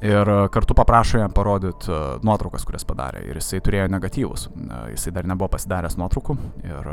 ir 0.00 0.28
e, 0.28 0.48
kartu 0.52 0.74
paprašo 0.74 1.18
jam 1.18 1.32
parodyti 1.32 1.90
e, 1.92 2.00
nuotraukas, 2.26 2.64
kurias 2.68 2.84
padarė. 2.88 3.22
Ir 3.28 3.38
jisai 3.40 3.60
turėjo 3.64 3.86
negatyvus. 3.92 4.48
E, 4.50 4.80
jisai 4.94 5.12
dar 5.16 5.28
nebuvo 5.28 5.48
pasidaręs 5.54 5.96
nuotraukų. 6.00 6.36
Ir, 6.66 6.90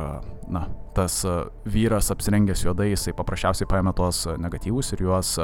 na, 0.53 0.63
tas 0.95 1.21
vyras 1.69 2.11
apsirengęs 2.13 2.63
juodai, 2.67 2.91
jisai 2.91 3.15
paprasčiausiai 3.17 3.69
paėmė 3.69 3.95
tuos 3.97 4.23
negatyvus 4.37 4.93
ir 4.93 5.05
juos, 5.07 5.35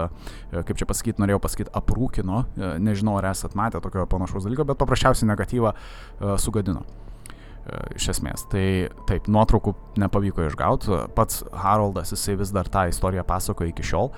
kaip 0.54 0.76
čia 0.78 0.88
pasakyti, 0.90 1.22
norėjau 1.24 1.42
pasakyti, 1.44 1.74
aprūkino. 1.80 2.44
Nežinau, 2.84 3.18
ar 3.20 3.32
esat 3.32 3.58
matę 3.58 3.82
tokio 3.84 4.06
panašaus 4.10 4.46
dalyko, 4.46 4.68
bet 4.70 4.80
paprasčiausiai 4.82 5.32
negatyvą 5.32 5.74
sugadino. 6.42 6.86
E, 7.68 7.80
iš 8.00 8.08
esmės. 8.14 8.46
Tai 8.50 8.64
taip, 9.10 9.28
nuotraukų 9.32 9.74
nepavyko 10.00 10.46
išgauti, 10.48 10.94
pats 11.16 11.42
Haroldas 11.64 12.14
jisai 12.14 12.38
vis 12.40 12.54
dar 12.56 12.70
tą 12.72 12.86
istoriją 12.90 13.26
pasakoja 13.28 13.74
iki 13.74 13.84
šiol, 13.86 14.12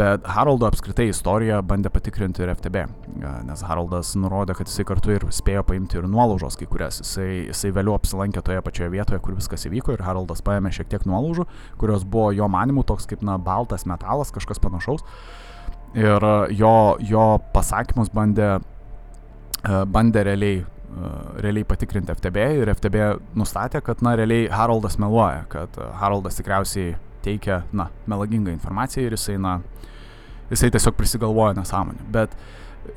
bet 0.00 0.26
Haroldo 0.34 0.66
apskritai 0.68 1.06
istoriją 1.12 1.60
bandė 1.68 1.92
patikrinti 1.94 2.42
ir 2.42 2.52
FTB, 2.56 2.84
e, 2.84 3.32
nes 3.48 3.62
Haroldas 3.68 4.14
nurodė, 4.18 4.56
kad 4.58 4.70
jisai 4.70 4.86
kartu 4.88 5.14
ir 5.14 5.26
spėjo 5.34 5.64
paimti 5.68 6.00
ir 6.00 6.08
nuolaužos 6.10 6.58
kai 6.58 6.68
kurias, 6.70 7.00
jisai, 7.04 7.28
jisai 7.48 7.72
vėliau 7.76 7.96
apsilankė 7.96 8.42
toje 8.44 8.64
pačioje 8.66 8.92
vietoje, 8.96 9.22
kur 9.24 9.36
viskas 9.38 9.68
įvyko 9.70 9.94
ir 9.94 10.02
Haroldas 10.04 10.42
paėmė 10.44 10.72
šiek 10.74 10.90
tiek 10.92 11.06
nuolaužų, 11.08 11.46
kurios 11.80 12.04
buvo 12.04 12.32
jo 12.36 12.48
manimu 12.50 12.84
toks 12.88 13.06
kaip, 13.08 13.22
na, 13.24 13.38
baltas 13.38 13.86
metalas, 13.88 14.34
kažkas 14.34 14.60
panašaus. 14.62 15.06
Ir 15.96 16.24
jo, 16.52 16.74
jo 17.00 17.28
pasakymus 17.54 18.10
bandė, 18.12 18.58
e, 19.62 19.78
bandė 19.88 20.26
realiai 20.28 20.66
realiai 21.42 21.66
patikrinti 21.68 22.14
FTB 22.14 22.44
ir 22.62 22.70
FTB 22.72 23.08
nustatė, 23.38 23.82
kad, 23.84 24.02
na, 24.04 24.14
realiai 24.18 24.48
Haroldas 24.52 24.98
meluoja, 25.00 25.44
kad 25.52 25.76
Haroldas 26.00 26.38
tikriausiai 26.40 26.96
teikia, 27.24 27.62
na, 27.76 27.88
melagingą 28.10 28.52
informaciją 28.54 29.08
ir 29.08 29.18
jisai, 29.18 29.36
na, 29.42 29.58
jisai 30.52 30.72
tiesiog 30.74 30.96
prisigalvoja 30.98 31.56
nesąmonę. 31.58 32.06
Bet 32.14 32.34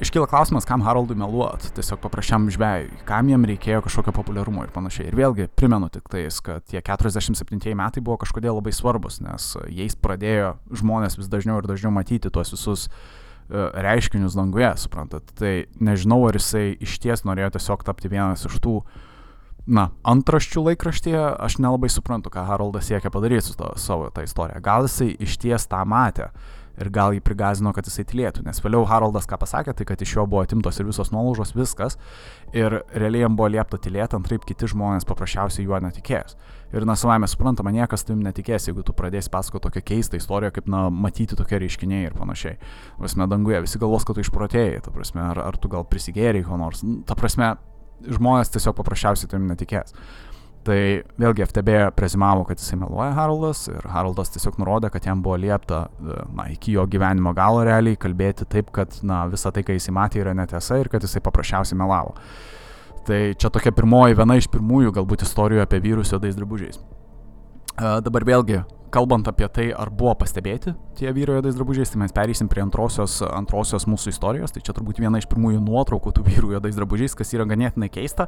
iškyla 0.02 0.30
klausimas, 0.32 0.66
kam 0.68 0.86
Haroldui 0.86 1.18
meluot, 1.20 1.68
tiesiog 1.76 2.00
paprasčiam 2.04 2.48
žvėjui, 2.54 3.02
kam 3.08 3.32
jam 3.32 3.46
reikėjo 3.50 3.84
kažkokio 3.88 4.16
populiarumo 4.16 4.64
ir 4.66 4.76
panašiai. 4.76 5.10
Ir 5.12 5.18
vėlgi 5.20 5.50
primenu 5.60 5.92
tik 5.94 6.08
tais, 6.12 6.40
kad 6.46 6.64
tie 6.72 6.80
47 6.80 7.76
metai 7.78 8.04
buvo 8.04 8.22
kažkodėl 8.24 8.62
labai 8.62 8.74
svarbus, 8.76 9.20
nes 9.26 9.56
jais 9.68 9.98
pradėjo 10.00 10.56
žmonės 10.84 11.20
vis 11.20 11.32
dažniau 11.32 11.60
ir 11.60 11.68
dažniau 11.70 11.92
matyti 11.94 12.32
tuos 12.32 12.56
visus 12.56 12.88
uh, 12.88 12.96
E, 12.96 13.31
reiškinius 13.52 14.36
danguje, 14.38 14.72
suprantat. 14.82 15.32
Tai 15.38 15.54
nežinau, 15.84 16.24
ar 16.30 16.40
jisai 16.40 16.76
iš 16.82 16.98
ties 17.04 17.26
norėjo 17.28 17.54
tiesiog 17.58 17.86
tapti 17.88 18.12
vienas 18.12 18.46
iš 18.48 18.58
tų, 18.64 18.78
na, 19.68 19.90
antraščių 20.08 20.66
laikraštyje, 20.70 21.22
aš 21.48 21.60
nelabai 21.62 21.92
suprantu, 21.92 22.32
ką 22.34 22.46
Haroldas 22.48 22.90
siekia 22.90 23.12
padaryti 23.14 23.50
su 23.50 23.58
to, 23.60 23.74
savo 23.82 24.10
tą 24.14 24.26
istoriją. 24.26 24.64
Gal 24.64 24.88
jisai 24.88 25.12
iš 25.22 25.38
ties 25.42 25.68
tą 25.72 25.84
matė 25.86 26.32
ir 26.80 26.90
gal 26.94 27.16
jį 27.16 27.22
prigazino, 27.26 27.74
kad 27.76 27.88
jisai 27.88 28.06
tylėtų, 28.08 28.46
nes 28.46 28.62
vėliau 28.64 28.86
Haroldas 28.90 29.28
ką 29.30 29.40
pasakė, 29.42 29.74
tai 29.78 29.88
kad 29.90 30.02
iš 30.02 30.16
jo 30.18 30.26
buvo 30.30 30.44
atimtos 30.46 30.80
ir 30.80 30.88
visos 30.88 31.12
nuolaužos, 31.14 31.54
viskas, 31.58 31.98
ir 32.56 32.82
realiai 32.94 33.26
jam 33.26 33.36
buvo 33.40 33.50
liepta 33.52 33.80
tylėti, 33.82 34.18
antraip 34.18 34.46
kiti 34.48 34.70
žmonės 34.72 35.08
paprasčiausiai 35.10 35.68
juo 35.68 35.80
netikės. 35.84 36.38
Ir 36.72 36.86
na, 36.88 36.96
savame 36.96 37.28
suprantama, 37.28 37.74
niekas 37.76 38.06
tavim 38.08 38.22
netikės, 38.24 38.70
jeigu 38.70 38.86
tu 38.88 38.96
pradėsi 38.96 39.32
pasakoti 39.34 39.68
tokią 39.68 39.84
keistą 39.90 40.20
istoriją, 40.22 40.54
kaip, 40.56 40.70
na, 40.72 40.86
matyti 40.88 41.36
tokie 41.36 41.60
reiškiniai 41.60 42.08
ir 42.08 42.16
panašiai. 42.16 42.56
Prasme, 43.00 43.28
danguje 43.28 43.60
visi 43.66 43.82
galvos, 43.82 44.08
kad 44.08 44.16
tu 44.16 44.24
išprotėjai, 44.24 44.80
ta 44.86 44.96
prasme, 44.96 45.26
ar, 45.34 45.44
ar 45.50 45.60
tu 45.60 45.72
gal 45.72 45.84
prisigėrėjai 45.92 46.48
ko 46.48 46.62
nors. 46.62 46.86
Ta 47.10 47.18
prasme, 47.20 47.58
žmonės 48.08 48.54
tiesiog 48.56 48.78
paprasčiausiai 48.80 49.34
tavim 49.34 49.52
netikės. 49.52 49.96
Tai 50.62 50.78
vėlgi 51.18 51.42
FTB 51.48 51.78
prezimavo, 51.98 52.44
kad 52.46 52.60
jisai 52.62 52.78
meluoja 52.84 53.16
Haroldas 53.18 53.64
ir 53.72 53.86
Haroldas 53.90 54.30
tiesiog 54.30 54.60
nurodė, 54.62 54.92
kad 54.94 55.08
jam 55.10 55.24
buvo 55.26 55.40
liepta, 55.42 55.88
na, 56.30 56.46
iki 56.54 56.76
jo 56.76 56.86
gyvenimo 56.86 57.34
galo 57.38 57.64
realiai 57.66 57.98
kalbėti 57.98 58.46
taip, 58.46 58.70
kad, 58.76 59.00
na, 59.02 59.24
visa 59.32 59.50
tai, 59.54 59.64
ką 59.66 59.74
jis 59.74 59.90
matė, 59.96 60.22
yra 60.22 60.36
netiesa 60.38 60.78
ir 60.78 60.92
kad 60.94 61.02
jisai 61.02 61.24
paprasčiausiai 61.26 61.80
melavo. 61.82 62.14
Tai 63.08 63.22
čia 63.34 63.50
tokia 63.50 63.74
pirmoji, 63.74 64.20
viena 64.20 64.38
iš 64.38 64.52
pirmųjų 64.54 64.94
galbūt 65.00 65.26
istorijų 65.26 65.64
apie 65.64 65.82
vyrus 65.82 66.14
juodais 66.14 66.38
drabužiais. 66.38 66.78
Uh, 66.78 67.98
dabar 68.06 68.28
vėlgi, 68.28 68.60
kalbant 68.94 69.26
apie 69.32 69.48
tai, 69.50 69.70
ar 69.74 69.90
buvo 69.90 70.14
pastebėti 70.20 70.76
tie 71.00 71.10
vyrai 71.16 71.40
juodais 71.40 71.58
drabužiais, 71.58 71.90
tai 71.90 72.04
mes 72.04 72.14
pereisim 72.14 72.50
prie 72.52 72.62
antrosios, 72.62 73.18
antrosios 73.26 73.88
mūsų 73.90 74.14
istorijos. 74.14 74.54
Tai 74.54 74.62
čia 74.62 74.76
turbūt 74.78 75.02
viena 75.02 75.18
iš 75.18 75.26
pirmųjų 75.32 75.64
nuotraukų 75.66 76.14
tų 76.18 76.28
vyrų 76.28 76.54
juodais 76.58 76.78
drabužiais, 76.78 77.18
kas 77.18 77.34
yra 77.34 77.48
ganėtinai 77.50 77.90
keista. 77.90 78.28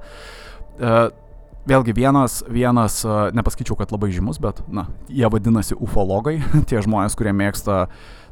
Vėlgi 1.63 1.93
vienas, 1.95 2.41
vienas, 2.51 2.97
nepasakyčiau, 3.31 3.77
kad 3.79 3.93
labai 3.95 4.09
žymus, 4.11 4.35
bet, 4.43 4.59
na, 4.67 4.89
jie 5.07 5.29
vadinasi 5.31 5.77
ufologai, 5.79 6.41
tie 6.69 6.81
žmonės, 6.83 7.15
kurie 7.15 7.31
mėgsta 7.31 7.85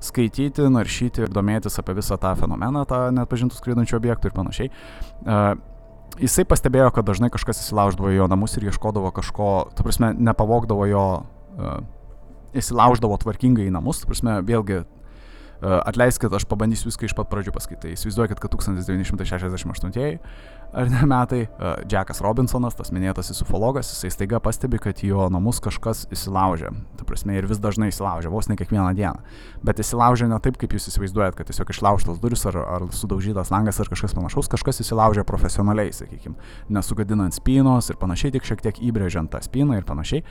skaityti, 0.03 0.65
naršyti 0.67 1.23
ir 1.23 1.31
domėtis 1.31 1.79
apie 1.79 1.95
visą 1.95 2.17
tą 2.19 2.33
fenomeną, 2.35 2.83
tą 2.89 3.05
netpažintų 3.15 3.55
skraidančių 3.55 3.95
objektų 4.01 4.27
ir 4.27 4.35
panašiai. 4.35 4.73
Uh, 5.23 5.53
jisai 6.19 6.43
pastebėjo, 6.49 6.89
kad 6.91 7.07
dažnai 7.07 7.31
kažkas 7.31 7.63
įsilauždavo 7.63 8.11
į 8.11 8.19
jo 8.19 8.27
namus 8.33 8.57
ir 8.59 8.67
ieškodavo 8.67 9.13
kažko, 9.15 9.51
ta 9.77 9.87
prasme, 9.87 10.11
nepavogdavo 10.17 10.89
jo, 10.91 11.05
uh, 11.55 11.77
įsilauždavo 12.51 13.15
tvarkingai 13.23 13.69
į 13.69 13.75
namus, 13.77 14.03
ta 14.03 14.11
prasme, 14.11 14.41
vėlgi 14.43 14.83
Atleiskit, 15.61 16.33
aš 16.33 16.47
pabandysiu 16.49 16.89
viską 16.89 17.05
iš 17.05 17.13
pat 17.17 17.29
pradžių 17.29 17.53
pasakyti. 17.53 17.93
Įsivaizduokit, 17.93 18.39
kad 18.41 18.55
1968 18.55 20.17
ar 20.73 20.89
ne 20.89 21.05
metai 21.05 21.41
Jackas 21.91 22.21
Robinsonas, 22.23 22.75
tas 22.77 22.91
minėtasis 22.95 23.43
ufologas, 23.43 23.91
jisai 23.91 24.11
staiga 24.13 24.39
pastebi, 24.43 24.79
kad 24.81 25.03
jo 25.03 25.27
namus 25.31 25.59
kažkas 25.63 26.05
įsilaužė. 26.15 26.71
Ta 26.97 27.05
prasme, 27.07 27.35
ir 27.37 27.47
vis 27.49 27.59
dažnai 27.61 27.91
įsilaužia, 27.91 28.31
vos 28.31 28.47
ne 28.49 28.57
kiekvieną 28.59 28.93
dieną. 28.97 29.21
Bet 29.67 29.83
įsilaužia 29.83 30.29
ne 30.31 30.39
taip, 30.43 30.57
kaip 30.61 30.73
jūs 30.75 30.87
įsivaizduojat, 30.93 31.37
kad 31.37 31.51
tiesiog 31.51 31.75
išlaužtas 31.75 32.21
duris 32.23 32.45
ar, 32.49 32.57
ar 32.57 32.87
sudaužytas 32.95 33.51
langas 33.53 33.81
ar 33.83 33.91
kažkas 33.91 34.15
panašaus, 34.17 34.49
kažkas 34.51 34.81
įsilaužia 34.85 35.27
profesionaliai, 35.27 35.93
sakykime, 35.93 36.39
nesugadinant 36.71 37.35
spynos 37.35 37.91
ir 37.91 37.99
panašiai, 38.01 38.33
tik 38.37 38.47
šiek 38.47 38.63
tiek 38.63 38.81
įbrėžiant 38.89 39.33
tą 39.33 39.43
spyną 39.43 39.77
ir 39.81 39.87
panašiai. 39.87 40.23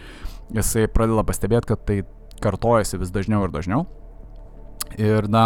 Jisai 0.56 0.88
pradeda 0.90 1.26
pastebėti, 1.28 1.74
kad 1.74 1.84
tai 1.86 2.02
kartojasi 2.40 2.98
vis 2.98 3.12
dažniau 3.12 3.44
ir 3.44 3.52
dažniau. 3.54 3.84
Ir 4.98 5.28
na, 5.30 5.44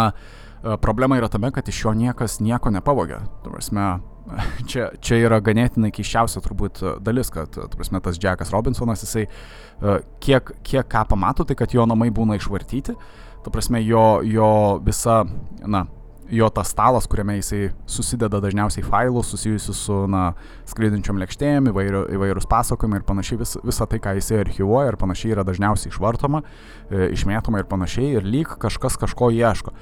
e, 0.63 0.77
problema 0.81 1.19
yra 1.19 1.29
tame, 1.31 1.51
kad 1.55 1.67
iš 1.69 1.83
jo 1.83 1.93
niekas 1.97 2.39
nieko 2.43 2.71
nepavogė. 2.73 3.19
Prasme, 3.45 3.89
čia, 4.69 4.89
čia 5.01 5.19
yra 5.27 5.41
ganėtinai 5.43 5.91
keiščiausia 5.95 6.41
turbūt 6.45 6.81
dalis, 7.05 7.29
kad 7.33 7.59
prasme, 7.75 8.01
tas 8.05 8.19
Jackas 8.21 8.53
Robinsonas, 8.55 9.05
jisai 9.05 9.27
e, 9.27 9.99
kiek, 10.23 10.55
kiek 10.65 10.89
ką 10.91 11.05
pamato, 11.11 11.45
tai 11.45 11.57
kad 11.59 11.75
jo 11.75 11.85
namai 11.89 12.11
būna 12.13 12.39
išvartyti. 12.39 12.97
Ta 13.45 13.53
prasme, 13.53 13.83
jo, 13.85 14.23
jo 14.25 14.49
visa, 14.85 15.21
na, 15.65 15.85
jo 16.31 16.49
tas 16.49 16.71
stalas, 16.73 17.07
kuriame 17.09 17.37
jisai 17.37 17.69
susideda 17.89 18.39
dažniausiai 18.41 18.85
failus 18.85 19.29
susijusius 19.33 19.81
su, 19.87 19.97
na, 20.11 20.31
skraidinčiom 20.69 21.19
lėkštėm, 21.21 21.69
įvairių, 21.71 22.05
įvairūs 22.17 22.47
pasakojimai 22.49 23.01
ir 23.01 23.05
panašiai, 23.07 23.39
vis, 23.41 23.55
visa 23.65 23.87
tai, 23.89 23.99
ką 24.03 24.15
jisai 24.19 24.41
archivuoja 24.43 24.93
ir 24.93 24.99
panašiai 25.01 25.35
yra 25.35 25.45
dažniausiai 25.47 25.93
išvartoma, 25.93 26.41
e, 26.89 27.11
išmėtoma 27.17 27.61
ir 27.61 27.69
panašiai, 27.69 28.15
ir 28.17 28.25
lyg 28.25 28.57
kažkas 28.61 28.97
kažko 29.01 29.29
ieško. 29.35 29.75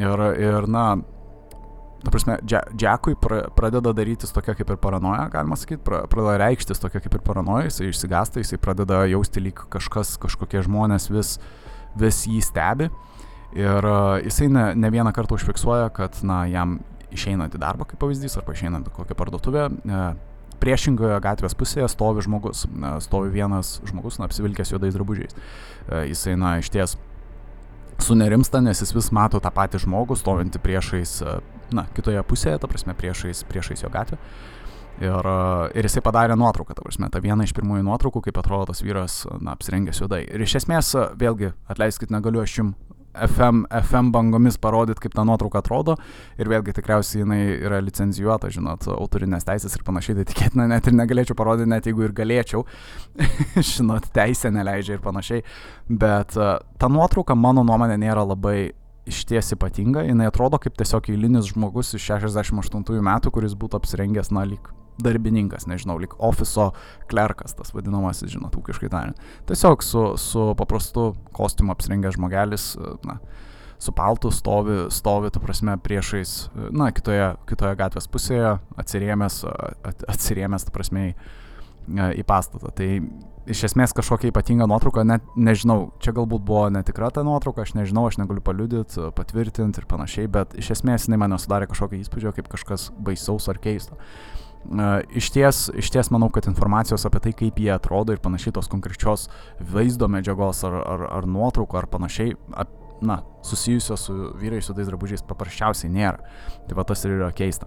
Ir, 0.00 0.24
ir 0.40 0.70
na, 0.70 0.86
Ta 2.02 2.10
prasme, 2.10 2.34
Džekui 2.42 3.14
pra, 3.22 3.44
pradeda 3.54 3.92
darytis 3.94 4.34
tokia 4.34 4.56
kaip 4.58 4.72
ir 4.74 4.78
paranoja, 4.82 5.28
galima 5.30 5.54
sakyti, 5.54 5.84
pra, 5.86 6.00
pradeda 6.10 6.34
reikštis 6.42 6.82
tokia 6.82 6.98
kaip 7.04 7.14
ir 7.14 7.22
paranoja, 7.22 7.68
jisai 7.68 7.92
išsigasta, 7.92 8.42
jisai 8.42 8.58
pradeda 8.58 9.04
jausti 9.06 9.42
lyg 9.44 9.62
kažkas, 9.70 10.16
kažkokie 10.22 10.64
žmonės 10.66 11.06
vis, 11.14 11.36
vis 12.02 12.24
jį 12.26 12.40
stebi. 12.42 12.90
Ir 13.52 13.84
uh, 13.84 14.16
jisai 14.24 14.48
ne, 14.48 14.64
ne 14.74 14.90
vieną 14.90 15.12
kartą 15.12 15.36
užfiksuoja, 15.36 15.90
kad 15.92 16.16
na, 16.24 16.46
jam 16.48 16.78
išeinant 17.12 17.52
į 17.52 17.60
darbą, 17.60 17.84
kaip 17.88 18.00
pavyzdys, 18.00 18.38
arba 18.40 18.54
išeinant 18.56 18.88
į 18.88 18.92
kokią 18.96 19.16
parduotuvę, 19.18 19.66
uh, 19.68 20.04
priešingoje 20.62 21.18
gatvės 21.20 21.56
pusėje 21.58 21.88
stovi 21.92 22.24
žmogus. 22.24 22.64
Stovi 23.04 23.32
vienas 23.34 23.74
žmogus, 23.88 24.16
na, 24.20 24.28
apsivilkęs 24.30 24.72
juodais 24.72 24.96
drabužiais. 24.96 25.36
Uh, 25.36 26.00
jisai, 26.08 26.38
na, 26.40 26.56
iš 26.62 26.72
ties 26.72 26.96
sunerimsta, 28.02 28.62
nes 28.64 28.80
jis 28.80 28.94
vis 28.96 29.12
mato 29.14 29.40
tą 29.42 29.52
patį 29.52 29.82
žmogų 29.84 30.16
stovintį 30.18 30.62
priešais, 30.62 31.18
na, 31.76 31.84
kitoje 31.94 32.24
pusėje, 32.26 32.56
ta 32.62 32.70
prasme, 32.70 32.96
priešais, 32.98 33.44
priešais 33.46 33.84
jo 33.84 33.92
gatvę. 33.92 34.18
Ir, 35.02 35.28
ir 35.76 35.86
jisai 35.86 36.02
padarė 36.04 36.34
nuotrauką, 36.38 36.74
ta 36.76 36.82
prasme, 36.84 37.08
ta 37.12 37.20
viena 37.22 37.46
iš 37.46 37.54
pirmųjų 37.56 37.84
nuotraukų, 37.86 38.24
kaip 38.26 38.40
atrodo 38.42 38.72
tas 38.72 38.82
vyras, 38.84 39.22
na, 39.40 39.54
apsirengęs 39.54 40.02
juodai. 40.02 40.24
Ir 40.26 40.42
iš 40.44 40.58
esmės, 40.62 40.92
vėlgi, 41.20 41.52
atleiskit, 41.72 42.10
negaliu 42.12 42.42
aš 42.42 42.58
jums 42.58 42.91
FM, 43.12 43.64
FM 43.76 44.10
bangomis 44.14 44.58
parodyti, 44.60 45.04
kaip 45.04 45.14
ta 45.16 45.24
nuotrauka 45.28 45.60
atrodo. 45.62 45.96
Ir 46.40 46.50
vėlgi 46.50 46.74
tikriausiai 46.78 47.22
jinai 47.22 47.40
yra 47.58 47.80
licenzijuota, 47.84 48.50
žinot, 48.52 48.88
autorinės 48.94 49.46
teisės 49.48 49.76
ir 49.76 49.86
panašiai, 49.86 50.18
tai 50.20 50.26
tikėtina 50.32 50.68
net 50.70 50.88
ir 50.88 50.96
negalėčiau 50.96 51.38
parodyti, 51.38 51.70
net 51.72 51.88
jeigu 51.88 52.06
ir 52.06 52.16
galėčiau. 52.16 52.64
žinot, 53.72 54.08
teisė 54.16 54.52
neleidžia 54.54 54.96
ir 54.98 55.02
panašiai. 55.04 55.46
Bet 55.88 56.38
uh, 56.40 56.58
ta 56.80 56.92
nuotrauka, 56.92 57.36
mano 57.38 57.64
nuomonė, 57.68 58.00
nėra 58.00 58.24
labai 58.26 58.72
išties 59.08 59.56
ypatinga. 59.56 60.06
Jinai 60.08 60.30
atrodo 60.30 60.60
kaip 60.62 60.76
tiesiog 60.78 61.10
eilinis 61.12 61.50
žmogus 61.52 61.92
iš 61.98 62.12
68 62.14 63.02
metų, 63.02 63.34
kuris 63.34 63.58
būtų 63.58 63.82
apsirengęs, 63.82 64.32
na, 64.34 64.46
lyg 64.48 64.70
darbininkas, 65.02 65.66
nežinau, 65.70 65.96
lik 66.02 66.14
ofiso 66.22 66.70
klerkas, 67.10 67.56
tas 67.58 67.72
vadinamasis, 67.74 68.34
žinot, 68.34 68.56
ūkiškai 68.58 68.90
tariant. 68.92 69.22
Tiesiog 69.48 69.84
su, 69.86 70.04
su 70.20 70.50
paprastu 70.58 71.12
kostiumu 71.36 71.74
apsirengęs 71.74 72.18
žmogelis, 72.18 72.72
na, 73.08 73.18
su 73.82 73.94
paltu 73.96 74.30
stovi, 74.30 74.84
stovi, 74.94 75.32
tu 75.34 75.40
prasme, 75.42 75.76
priešais, 75.82 76.50
na, 76.70 76.92
kitoje, 76.94 77.32
kitoje 77.50 77.78
gatvės 77.80 78.10
pusėje, 78.12 78.56
atsirėmęs, 78.78 79.42
atsirėmęs, 80.12 80.68
tu 80.68 80.74
prasme, 80.74 81.12
į 81.90 82.22
pastatą. 82.26 82.70
Tai 82.74 82.88
iš 83.50 83.64
esmės 83.66 83.94
kažkokia 83.96 84.30
ypatinga 84.30 84.68
nuotrauka, 84.70 85.02
net 85.06 85.24
nežinau, 85.36 85.92
čia 86.02 86.14
galbūt 86.14 86.44
buvo 86.46 86.68
netikra 86.70 87.10
ta 87.10 87.24
nuotrauka, 87.26 87.64
aš 87.66 87.74
nežinau, 87.74 88.06
aš 88.06 88.20
negaliu 88.20 88.44
paliudyti, 88.44 89.08
patvirtinti 89.16 89.82
ir 89.82 89.88
panašiai, 89.90 90.30
bet 90.30 90.54
iš 90.58 90.72
esmės 90.76 91.08
jinai 91.08 91.18
man 91.24 91.34
sudarė 91.38 91.66
kažkokį 91.70 92.02
įspūdį, 92.04 92.34
kaip 92.38 92.52
kažkas 92.52 92.90
baisaus 93.02 93.48
ar 93.50 93.58
keisto. 93.62 93.98
Iš 94.62 95.30
ties, 95.34 95.64
iš 95.74 95.90
ties 95.90 96.10
manau, 96.14 96.28
kad 96.30 96.46
informacijos 96.46 97.02
apie 97.08 97.20
tai, 97.24 97.32
kaip 97.34 97.58
jie 97.58 97.72
atrodo 97.74 98.14
ir 98.14 98.22
panašiai 98.22 98.54
tos 98.54 98.70
konkrečios 98.70 99.26
vaizdo 99.72 100.06
medžiagos 100.08 100.62
ar, 100.68 100.78
ar, 100.86 101.04
ar 101.18 101.26
nuotraukų 101.26 101.80
ar 101.80 101.88
panašiai, 101.90 102.36
ap, 102.54 102.70
na, 103.02 103.18
susijusios 103.42 104.06
su 104.06 104.16
vyrais 104.38 104.66
su 104.66 104.74
tais 104.76 104.86
drabužiais 104.86 105.24
paprasčiausiai 105.26 105.90
nėra. 105.90 106.22
Tai 106.68 106.78
va 106.78 106.86
tas 106.86 107.02
ir 107.04 107.16
yra 107.16 107.32
keista. 107.34 107.66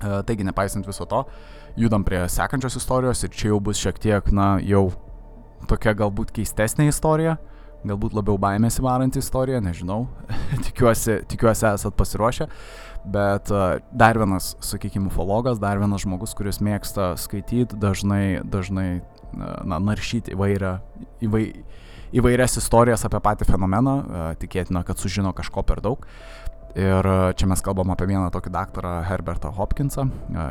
Taigi, 0.00 0.46
nepaisant 0.46 0.86
viso 0.86 1.04
to, 1.10 1.24
judam 1.76 2.06
prie 2.06 2.22
sekančios 2.30 2.78
istorijos 2.78 3.26
ir 3.26 3.34
čia 3.34 3.50
jau 3.50 3.60
bus 3.60 3.82
šiek 3.82 3.98
tiek, 4.00 4.30
na, 4.32 4.54
jau 4.64 4.88
tokia 5.68 5.92
galbūt 5.98 6.30
keistesnė 6.38 6.88
istorija, 6.88 7.36
galbūt 7.86 8.14
labiau 8.16 8.38
baimės 8.40 8.78
įvaranti 8.80 9.20
istorija, 9.22 9.60
nežinau, 9.64 10.04
tikiuosi, 10.66 11.20
tikiuosi 11.30 11.68
esat 11.72 11.96
pasiruošę. 11.98 12.48
Bet 13.10 13.48
dar 13.96 14.18
vienas, 14.20 14.52
sakykime, 14.64 15.08
ufologas, 15.08 15.60
dar 15.60 15.80
vienas 15.80 16.02
žmogus, 16.04 16.34
kuris 16.36 16.60
mėgsta 16.60 17.14
skaityti, 17.16 17.78
dažnai, 17.80 18.42
dažnai 18.44 19.00
na, 19.32 19.78
naršyti 19.80 20.34
įvairią, 20.34 20.74
įvai, 21.24 21.44
įvairias 22.20 22.58
istorijas 22.60 23.06
apie 23.08 23.22
patį 23.24 23.48
fenomeną, 23.48 23.96
tikėtina, 24.42 24.84
kad 24.84 25.00
sužino 25.00 25.32
kažko 25.36 25.64
per 25.64 25.80
daug. 25.84 26.04
Ir 26.78 27.02
čia 27.34 27.50
mes 27.50 27.58
kalbam 27.66 27.90
apie 27.90 28.06
vieną 28.06 28.30
tokį 28.30 28.46
daktarą 28.54 29.02
Herbertą 29.08 29.50
Hopkinsą. 29.56 30.04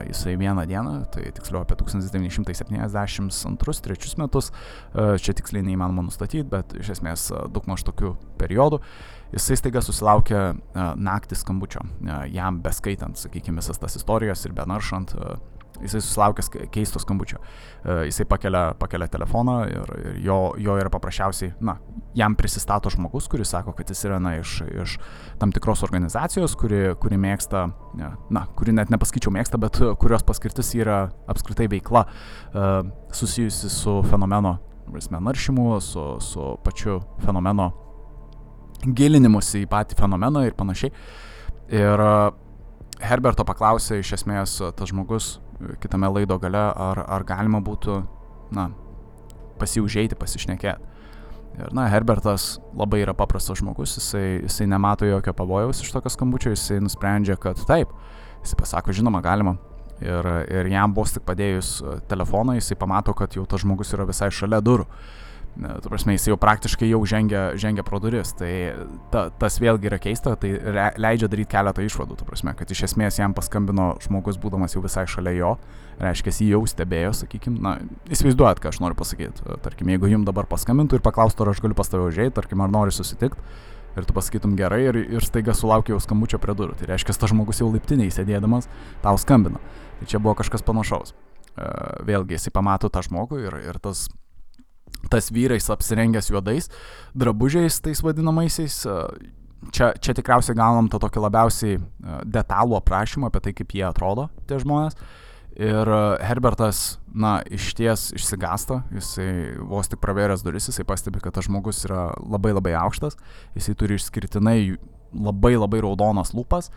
Jisai 0.07 0.37
vieną 0.39 0.65
dieną, 0.67 1.03
tai 1.13 1.31
tiksliau 1.31 1.61
apie 1.63 1.75
1972-3 1.79 4.17
metus, 4.19 4.51
čia 4.93 5.33
tiksliai 5.37 5.63
neįmanoma 5.63 6.01
nustatyti, 6.09 6.43
bet 6.43 6.73
iš 6.75 6.89
esmės 6.97 7.31
daugmaž 7.53 7.83
tokių 7.87 8.09
periodų, 8.41 8.77
jisai 9.31 9.55
staiga 9.61 9.79
susilaukė 9.85 10.41
naktį 10.99 11.35
skambučio, 11.39 11.81
jam 12.35 12.59
beskaitant, 12.65 13.15
sakykime, 13.19 13.59
visas 13.63 13.79
tas 13.79 13.95
istorijas 13.95 14.43
ir 14.43 14.51
benaršant 14.57 15.09
jisai 15.81 16.01
susilaukęs 16.01 16.49
keisto 16.73 16.99
skambučio. 16.99 17.39
Uh, 17.39 18.03
jisai 18.07 18.25
pakelia, 18.29 18.73
pakelia 18.79 19.07
telefoną 19.07 19.57
ir, 19.69 19.91
ir 20.03 20.19
jo, 20.25 20.37
jo 20.59 20.77
yra 20.79 20.91
paprasčiausiai, 20.93 21.53
na, 21.63 21.77
jam 22.17 22.35
prisistato 22.35 22.91
žmogus, 22.93 23.27
kuris 23.31 23.53
sako, 23.53 23.73
kad 23.77 23.89
jis 23.89 24.05
yra, 24.07 24.19
na, 24.23 24.35
iš, 24.39 24.59
iš 24.83 24.97
tam 25.41 25.53
tikros 25.55 25.83
organizacijos, 25.87 26.55
kuri, 26.59 26.95
kuri 27.01 27.19
mėgsta, 27.21 27.67
na, 28.29 28.45
kuri 28.59 28.75
net 28.75 28.93
nepasakyčiau 28.93 29.33
mėgsta, 29.35 29.59
bet 29.61 29.81
kurios 30.01 30.25
paskirtis 30.27 30.73
yra 30.77 31.05
apskritai 31.31 31.69
veikla 31.71 32.05
uh, 32.07 32.81
susijusi 33.15 33.71
su 33.73 33.99
fenomeno, 34.09 34.57
prasme, 34.89 35.21
naršymu, 35.21 35.69
su, 35.85 36.09
su 36.23 36.55
pačiu 36.65 36.99
fenomeno 37.25 37.71
gilinimusi 38.85 39.63
į 39.63 39.69
patį 39.69 39.97
fenomeną 39.99 40.45
ir 40.47 40.55
panašiai. 40.57 40.93
Ir 41.75 42.03
Herberto 42.99 43.45
paklausė 43.47 43.99
iš 44.01 44.15
esmės 44.19 44.57
tas 44.75 44.91
žmogus 44.91 45.37
kitame 45.83 46.09
laido 46.11 46.37
gale, 46.39 46.61
ar, 46.75 47.03
ar 47.07 47.25
galima 47.27 47.61
būtų 47.63 47.99
na, 48.55 48.69
pasiužeiti, 49.59 50.17
pasišnekėti. 50.19 50.89
Ir, 51.59 51.71
na, 51.75 51.87
Herbertas 51.91 52.57
labai 52.77 53.01
yra 53.03 53.15
paprastas 53.17 53.59
žmogus, 53.59 53.97
jisai, 53.97 54.43
jisai 54.45 54.69
nemato 54.69 55.07
jokio 55.07 55.33
pavojaus 55.35 55.81
iš 55.83 55.91
tokio 55.95 56.11
skambučio, 56.13 56.53
jisai 56.53 56.79
nusprendžia, 56.83 57.35
kad 57.41 57.59
taip, 57.67 57.91
jisai 58.43 58.59
pasako, 58.59 58.95
žinoma, 58.95 59.23
galima. 59.25 59.57
Ir, 59.99 60.27
ir 60.47 60.69
jam 60.71 60.93
vos 60.95 61.11
tik 61.11 61.25
padėjus 61.27 61.73
telefoną, 62.07 62.55
jisai 62.55 62.77
pamato, 62.79 63.11
kad 63.17 63.35
jau 63.35 63.43
tas 63.49 63.65
žmogus 63.65 63.91
yra 63.97 64.05
visai 64.07 64.29
šalia 64.31 64.61
durų. 64.63 64.85
Tu 65.59 65.89
prasme, 65.91 66.13
jis 66.15 66.29
jau 66.29 66.37
praktiškai 66.39 66.87
jau 66.87 66.99
žengia, 67.09 67.41
žengia 67.59 67.83
pro 67.83 67.99
duris. 67.99 68.31
Tai 68.37 68.51
ta, 69.11 69.25
tas 69.41 69.57
vėlgi 69.59 69.89
yra 69.89 69.97
keista, 69.99 70.35
tai 70.39 70.53
re, 70.55 70.85
leidžia 70.95 71.27
daryti 71.31 71.51
keletą 71.51 71.83
išvadų. 71.83 72.15
Tu 72.21 72.27
prasme, 72.27 72.53
kad 72.55 72.69
iš 72.71 72.85
esmės 72.87 73.17
jam 73.19 73.35
paskambino 73.35 73.89
žmogus, 74.05 74.39
būdamas 74.39 74.77
jau 74.77 74.83
visai 74.85 75.03
šalia 75.09 75.33
jo. 75.35 75.49
Reiškia, 75.99 76.31
jį 76.31 76.47
jau 76.53 76.61
stebėjo, 76.69 77.11
sakykime. 77.23 77.59
Na, 77.65 77.75
įsivaizduojat, 78.07 78.61
ką 78.63 78.71
aš 78.71 78.79
noriu 78.79 78.95
pasakyti. 79.01 79.57
Tarkim, 79.65 79.91
jeigu 79.91 80.13
jums 80.13 80.29
dabar 80.29 80.47
paskambintų 80.47 81.01
ir 81.01 81.03
paklaustų, 81.03 81.43
ar 81.43 81.51
aš 81.51 81.63
galiu 81.65 81.75
pas 81.75 81.91
tave 81.91 82.07
užėjti, 82.07 82.37
tarkim, 82.39 82.63
ar 82.63 82.71
nori 82.71 82.95
susitikti. 82.95 83.43
Ir 83.97 84.05
tu 84.07 84.15
pasakytum 84.15 84.53
gerai 84.55 84.83
ir, 84.85 85.01
ir 85.17 85.25
staiga 85.25 85.51
sulaukiau 85.57 85.99
skambučio 85.99 86.39
prie 86.39 86.55
durų. 86.55 86.77
Tai 86.79 86.87
reiškia, 86.93 87.17
tas 87.19 87.33
žmogus 87.33 87.59
jau 87.59 87.67
laiptiniai 87.73 88.13
sėdėdamas 88.13 88.69
tau 89.03 89.19
skambino. 89.19 89.59
Tai 89.99 90.07
čia 90.07 90.21
buvo 90.23 90.37
kažkas 90.39 90.63
panašaus. 90.63 91.11
Vėlgi, 92.07 92.37
jisai 92.37 92.53
pamato 92.55 92.87
tą 92.93 93.01
žmogų 93.03 93.41
ir, 93.43 93.57
ir 93.65 93.79
tas 93.83 94.05
tas 95.09 95.31
vyrais 95.33 95.69
apsirengęs 95.71 96.29
juodais 96.31 96.69
drabužiais, 97.17 97.79
tais 97.81 98.03
vadinamaisiais. 98.03 98.83
Čia, 99.75 99.89
čia 99.99 100.13
tikriausiai 100.15 100.55
gaunam 100.55 100.87
tą 100.87 101.01
tokį 101.03 101.19
labiausiai 101.25 101.79
detalų 102.23 102.77
aprašymą 102.77 103.27
apie 103.27 103.41
tai, 103.43 103.51
kaip 103.57 103.73
jie 103.75 103.83
atrodo, 103.83 104.29
tie 104.47 104.55
žmonės. 104.61 104.95
Ir 105.59 105.89
Herbertas, 106.23 107.01
na, 107.11 107.41
iš 107.51 107.73
ties 107.75 108.05
išsigasta, 108.15 108.77
jisai 108.95 109.57
vos 109.67 109.91
tik 109.91 109.99
pravėręs 109.99 110.45
duris, 110.45 110.69
jisai 110.71 110.85
pastebi, 110.87 111.19
kad 111.19 111.35
tas 111.35 111.49
žmogus 111.49 111.83
yra 111.89 112.05
labai 112.23 112.53
labai 112.55 112.77
aukštas, 112.79 113.19
jisai 113.57 113.75
turi 113.75 113.97
išskirtinai 113.99 114.61
labai 115.11 115.57
labai 115.57 115.81
raudonas 115.83 116.31
lūpas, 116.37 116.71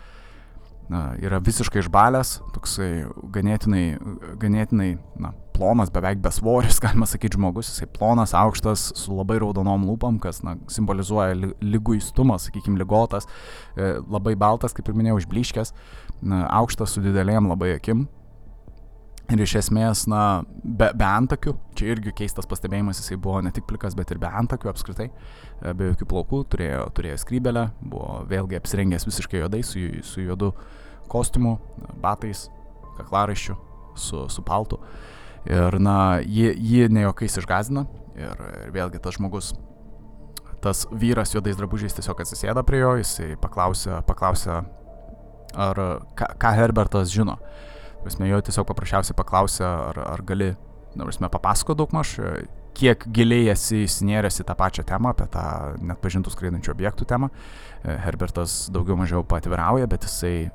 na, 0.91 1.13
yra 1.21 1.39
visiškai 1.43 1.83
išbalęs, 1.83 2.37
toksai 2.55 2.89
ganėtinai, 3.33 3.85
ganėtinai, 4.41 4.89
na, 5.21 5.33
plonas, 5.53 5.91
beveik 5.93 6.21
besvoris, 6.23 6.79
galima 6.83 7.07
sakyti, 7.09 7.37
žmogus, 7.37 7.69
jisai 7.71 7.87
plonas, 7.93 8.33
aukštas, 8.37 8.89
su 8.99 9.15
labai 9.15 9.39
raudonom 9.43 9.85
lūpam, 9.87 10.19
kas 10.23 10.41
na, 10.45 10.57
simbolizuoja 10.71 11.37
lyguistumą, 11.61 12.39
sakykime, 12.41 12.79
lygotas, 12.81 13.29
e, 13.77 13.95
labai 14.01 14.35
baltas, 14.39 14.75
kaip 14.75 14.89
ir 14.89 14.97
minėjau, 14.99 15.21
išbliškęs, 15.23 15.73
aukštas 16.49 16.95
su 16.95 17.05
didelėm 17.05 17.51
labai 17.51 17.75
akim. 17.77 18.07
Ir 19.31 19.39
iš 19.39 19.53
esmės, 19.61 20.03
na, 20.11 20.43
be, 20.51 20.89
be 20.99 21.05
antakių, 21.07 21.53
čia 21.79 21.93
irgi 21.93 22.11
keistas 22.17 22.47
pastebėjimas, 22.49 22.99
jisai 22.99 23.15
buvo 23.23 23.39
ne 23.41 23.53
tik 23.55 23.65
plikas, 23.69 23.95
bet 23.95 24.11
ir 24.11 24.19
be 24.19 24.27
antakių 24.27 24.69
apskritai, 24.73 25.07
e, 25.07 25.71
be 25.79 25.87
jokių 25.93 26.07
plaukų, 26.11 26.41
turėjo, 26.51 26.83
turėjo 26.97 27.21
skrybelę, 27.23 27.69
buvo 27.79 28.19
vėlgi 28.29 28.59
apsirengęs 28.59 29.07
visiškai 29.07 29.39
juodai, 29.39 29.63
su, 29.63 29.85
su 30.03 30.25
juodu 30.25 30.51
kostiumu, 31.11 31.55
batais, 32.03 32.49
kaklaraiščiu, 32.99 33.55
su, 33.95 34.27
su 34.29 34.43
paltu. 34.45 34.81
Ir, 35.47 35.79
na, 35.79 36.19
jį, 36.19 36.51
jį 36.59 36.87
ne 36.91 37.07
jokiais 37.07 37.39
išgazina. 37.39 37.87
Ir, 38.19 38.43
ir 38.67 38.75
vėlgi 38.75 39.01
tas 39.01 39.15
žmogus, 39.17 39.53
tas 40.63 40.85
vyras 40.91 41.33
juodais 41.33 41.57
drabužiais 41.57 41.95
tiesiog 41.97 42.21
atsisėda 42.21 42.61
prie 42.67 42.83
jo, 42.83 42.93
jisai 42.99 43.33
paklausė, 43.41 43.97
paklausė 44.07 44.61
ar 45.53 45.81
ką, 46.17 46.29
ką 46.39 46.51
Herbertas 46.59 47.11
žino. 47.13 47.39
Prasme, 48.03 48.27
jo 48.27 48.41
tiesiog 48.43 48.67
paprasčiausiai 48.67 49.15
paklausė, 49.15 49.63
ar, 49.63 49.99
ar 50.15 50.23
gali, 50.27 50.51
na, 50.93 51.05
prasme, 51.05 51.29
papasako 51.31 51.75
daug 51.79 51.93
maž, 51.95 52.17
kiek 52.77 53.05
giliai 53.15 53.51
esi 53.53 53.83
įsinėręs 53.85 54.41
į 54.41 54.47
tą 54.49 54.55
pačią 54.59 54.85
temą, 54.89 55.13
apie 55.13 55.27
tą 55.31 55.45
net 55.85 56.01
pažintų 56.03 56.33
skraidančių 56.33 56.73
objektų 56.73 57.07
temą. 57.09 57.29
Herbertas 57.83 58.65
daugiau 58.73 58.97
mažiau 58.99 59.23
patvirauja, 59.27 59.87
bet 59.89 60.07
jisai, 60.07 60.49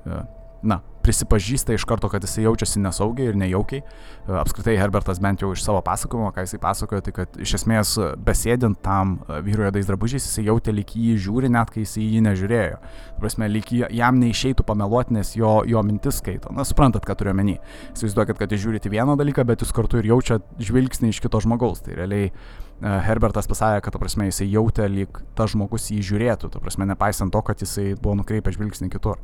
na, 0.66 0.80
prisipažįsta 1.08 1.72
iš 1.72 1.86
karto, 1.88 2.10
kad 2.12 2.24
jisai 2.24 2.44
jaučiasi 2.44 2.82
nesaugiai 2.84 3.32
ir 3.32 3.38
nejaukiai. 3.40 3.80
E, 3.80 4.34
apskritai 4.42 4.76
Herbertas 4.76 5.20
bent 5.24 5.42
jau 5.42 5.50
iš 5.54 5.64
savo 5.64 5.80
pasakojimo, 5.84 6.30
ką 6.36 6.44
jisai 6.44 6.60
pasakojo, 6.60 7.00
tai 7.06 7.14
kad 7.16 7.38
iš 7.40 7.54
esmės 7.60 7.94
besėdint 8.24 8.80
tam 8.84 9.16
e, 9.24 9.40
vyru 9.46 9.64
juodais 9.66 9.88
drabužiais, 9.88 10.26
jisai 10.28 10.44
jautė 10.50 10.74
lyg 10.76 10.92
jį 10.92 11.16
žiūri, 11.24 11.50
net 11.54 11.72
kai 11.72 11.86
jisai 11.86 12.04
jį 12.04 12.22
nežiūrėjo. 12.28 12.78
Prasme, 13.22 13.48
lyg 13.50 13.72
jam 13.72 14.20
neišeitų 14.20 14.66
pameluoti, 14.68 15.16
nes 15.16 15.32
jo, 15.38 15.58
jo 15.68 15.82
mintis 15.86 16.20
skaito. 16.20 16.52
Na, 16.54 16.66
suprantat, 16.68 17.08
ką 17.08 17.16
turiu 17.18 17.32
omeny. 17.32 17.56
Įsivaizduokit, 17.94 18.38
kad 18.40 18.52
jūs 18.52 18.66
žiūrite 18.66 18.92
vieną 18.92 19.16
dalyką, 19.18 19.46
bet 19.48 19.64
jūs 19.64 19.72
kartu 19.76 20.02
ir 20.02 20.12
jaučiat 20.12 20.44
žvilgsnį 20.60 21.14
iš 21.14 21.22
kito 21.24 21.40
žmogaus. 21.44 21.80
Tai 21.86 21.96
realiai 21.98 22.28
e, 22.28 22.32
Herbertas 23.08 23.48
pasakė, 23.50 23.86
kad, 23.86 23.96
ta 23.96 24.02
prasme, 24.02 24.28
jisai 24.28 24.50
jautė, 24.52 24.90
lyg 24.92 25.22
tas 25.38 25.54
žmogus 25.56 25.88
jį 25.94 26.02
žiūrėtų, 26.12 26.52
ta 26.52 26.62
prasme, 26.62 26.88
nepaisant 26.90 27.32
to, 27.34 27.42
kad 27.46 27.64
jisai 27.64 27.94
buvo 27.96 28.18
nukreipęs 28.20 28.58
žvilgsnį 28.58 28.92
kitur. 28.92 29.22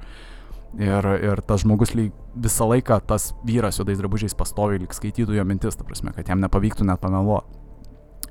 Ir, 0.74 1.06
ir 1.22 1.42
tas 1.46 1.62
žmogus 1.62 1.92
lyg 1.94 2.14
visą 2.34 2.66
laiką, 2.66 2.98
tas 3.06 3.28
vyras 3.46 3.78
juodais 3.78 4.00
drabužiais 4.00 4.34
pastovi, 4.34 4.80
lyg 4.82 4.94
skaitytų 4.96 5.36
jo 5.36 5.44
mintis, 5.46 5.76
ta 5.78 5.86
prasme, 5.86 6.10
kad 6.16 6.28
jam 6.30 6.42
nepavyktų 6.42 6.86
net 6.88 7.02
pameluoti. 7.02 7.60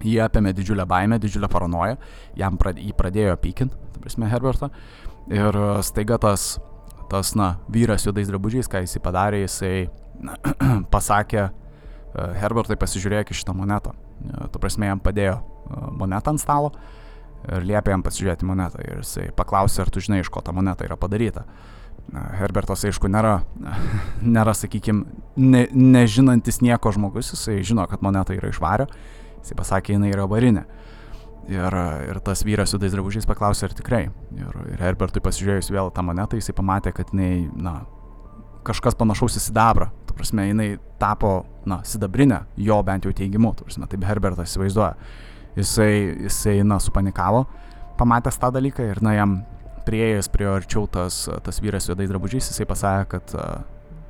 Jį 0.03 0.17
apėmė 0.25 0.51
didžiulę 0.57 0.83
baimę, 0.89 1.19
didžiulę 1.23 1.47
paranoją, 1.47 1.95
jam 2.35 2.57
prad, 2.59 2.81
jį 2.81 2.91
pradėjo 2.99 3.37
pykinti, 3.39 3.77
ta 3.93 4.01
prasme, 4.03 4.27
Herbertą. 4.27 4.67
Ir 5.31 5.55
staiga 5.87 6.17
tas, 6.19 6.57
tas, 7.11 7.31
na, 7.39 7.53
vyras 7.71 8.03
juodais 8.03 8.27
drabužiais, 8.27 8.67
ką 8.67 8.81
jisai 8.83 8.99
padarė, 9.05 9.45
jisai 9.45 9.87
na, 10.19 10.35
pasakė, 10.93 11.47
Herbertai 12.13 12.75
pasižiūrėk 12.77 13.31
į 13.31 13.39
šitą 13.39 13.55
monetą. 13.57 13.95
Tu 14.51 14.59
prasme, 14.61 14.89
jam 14.91 14.99
padėjo 15.01 15.39
monetą 15.97 16.33
ant 16.33 16.41
stalo 16.43 16.73
ir 17.47 17.65
liepė 17.67 17.95
jam 17.95 18.03
pasižiūrėti 18.05 18.47
monetą. 18.47 18.83
Ir 18.83 19.01
jisai 19.01 19.29
paklausė, 19.35 19.81
ar 19.83 19.91
tu 19.91 20.03
žinai, 20.03 20.21
iš 20.23 20.29
ko 20.33 20.43
ta 20.45 20.53
moneta 20.55 20.85
yra 20.85 20.97
padaryta. 20.99 21.45
Herbertas, 22.13 22.83
aišku, 22.85 23.09
nėra, 23.09 23.39
nėra 24.35 24.53
sakykime, 24.57 25.05
ne, 25.39 25.65
nežinantis 25.73 26.61
nieko 26.61 26.93
žmogus, 26.93 27.33
jisai 27.33 27.61
žino, 27.65 27.85
kad 27.89 28.03
moneta 28.05 28.35
yra 28.35 28.51
iš 28.53 28.61
vario, 28.61 28.87
jisai 29.41 29.57
pasakė, 29.59 29.97
jinai 29.97 30.13
yra 30.13 30.27
varinė. 30.29 30.67
Ir, 31.51 31.75
ir 32.07 32.19
tas 32.23 32.45
vyras 32.47 32.71
su 32.71 32.77
tais 32.79 32.93
drabužiais 32.93 33.25
paklausė, 33.27 33.67
ar 33.67 33.73
tikrai. 33.75 34.05
Ir, 34.37 34.59
ir 34.71 34.83
Herbertui 34.83 35.23
pasižiūrėjus 35.23 35.73
vėl 35.75 35.91
tą 35.91 36.05
monetą, 36.05 36.39
jisai 36.39 36.55
pamatė, 36.55 36.93
kad 36.95 37.11
jinai, 37.11 37.49
na, 37.51 37.81
kažkas 38.63 38.95
panašaus 38.95 39.35
į 39.39 39.43
sidabrą. 39.49 39.89
Tu 40.07 40.15
prasme, 40.15 40.45
jinai 40.47 40.69
tapo, 41.01 41.41
na, 41.67 41.81
sidabrinė, 41.87 42.45
jo 42.63 42.79
bent 42.87 43.07
jau 43.07 43.11
teigimu. 43.15 43.51
Tu 43.59 43.67
prasme, 43.67 43.89
taip 43.91 44.05
Herbertas 44.07 44.53
įsivaizduoja. 44.53 44.93
Jisai, 45.59 45.91
jisai, 46.29 46.55
na, 46.65 46.79
supanikavo, 46.81 47.43
pamatęs 47.99 48.39
tą 48.39 48.53
dalyką 48.55 48.87
ir, 48.93 49.03
na, 49.03 49.17
jam 49.17 49.41
prieėjęs 49.87 50.29
prie 50.33 50.47
arčiau 50.49 50.87
tas, 50.91 51.25
tas 51.45 51.61
vyras 51.63 51.89
juodais 51.89 52.11
drabužiais, 52.11 52.49
jisai 52.51 52.67
pasakė, 52.69 53.07
kad 53.15 53.33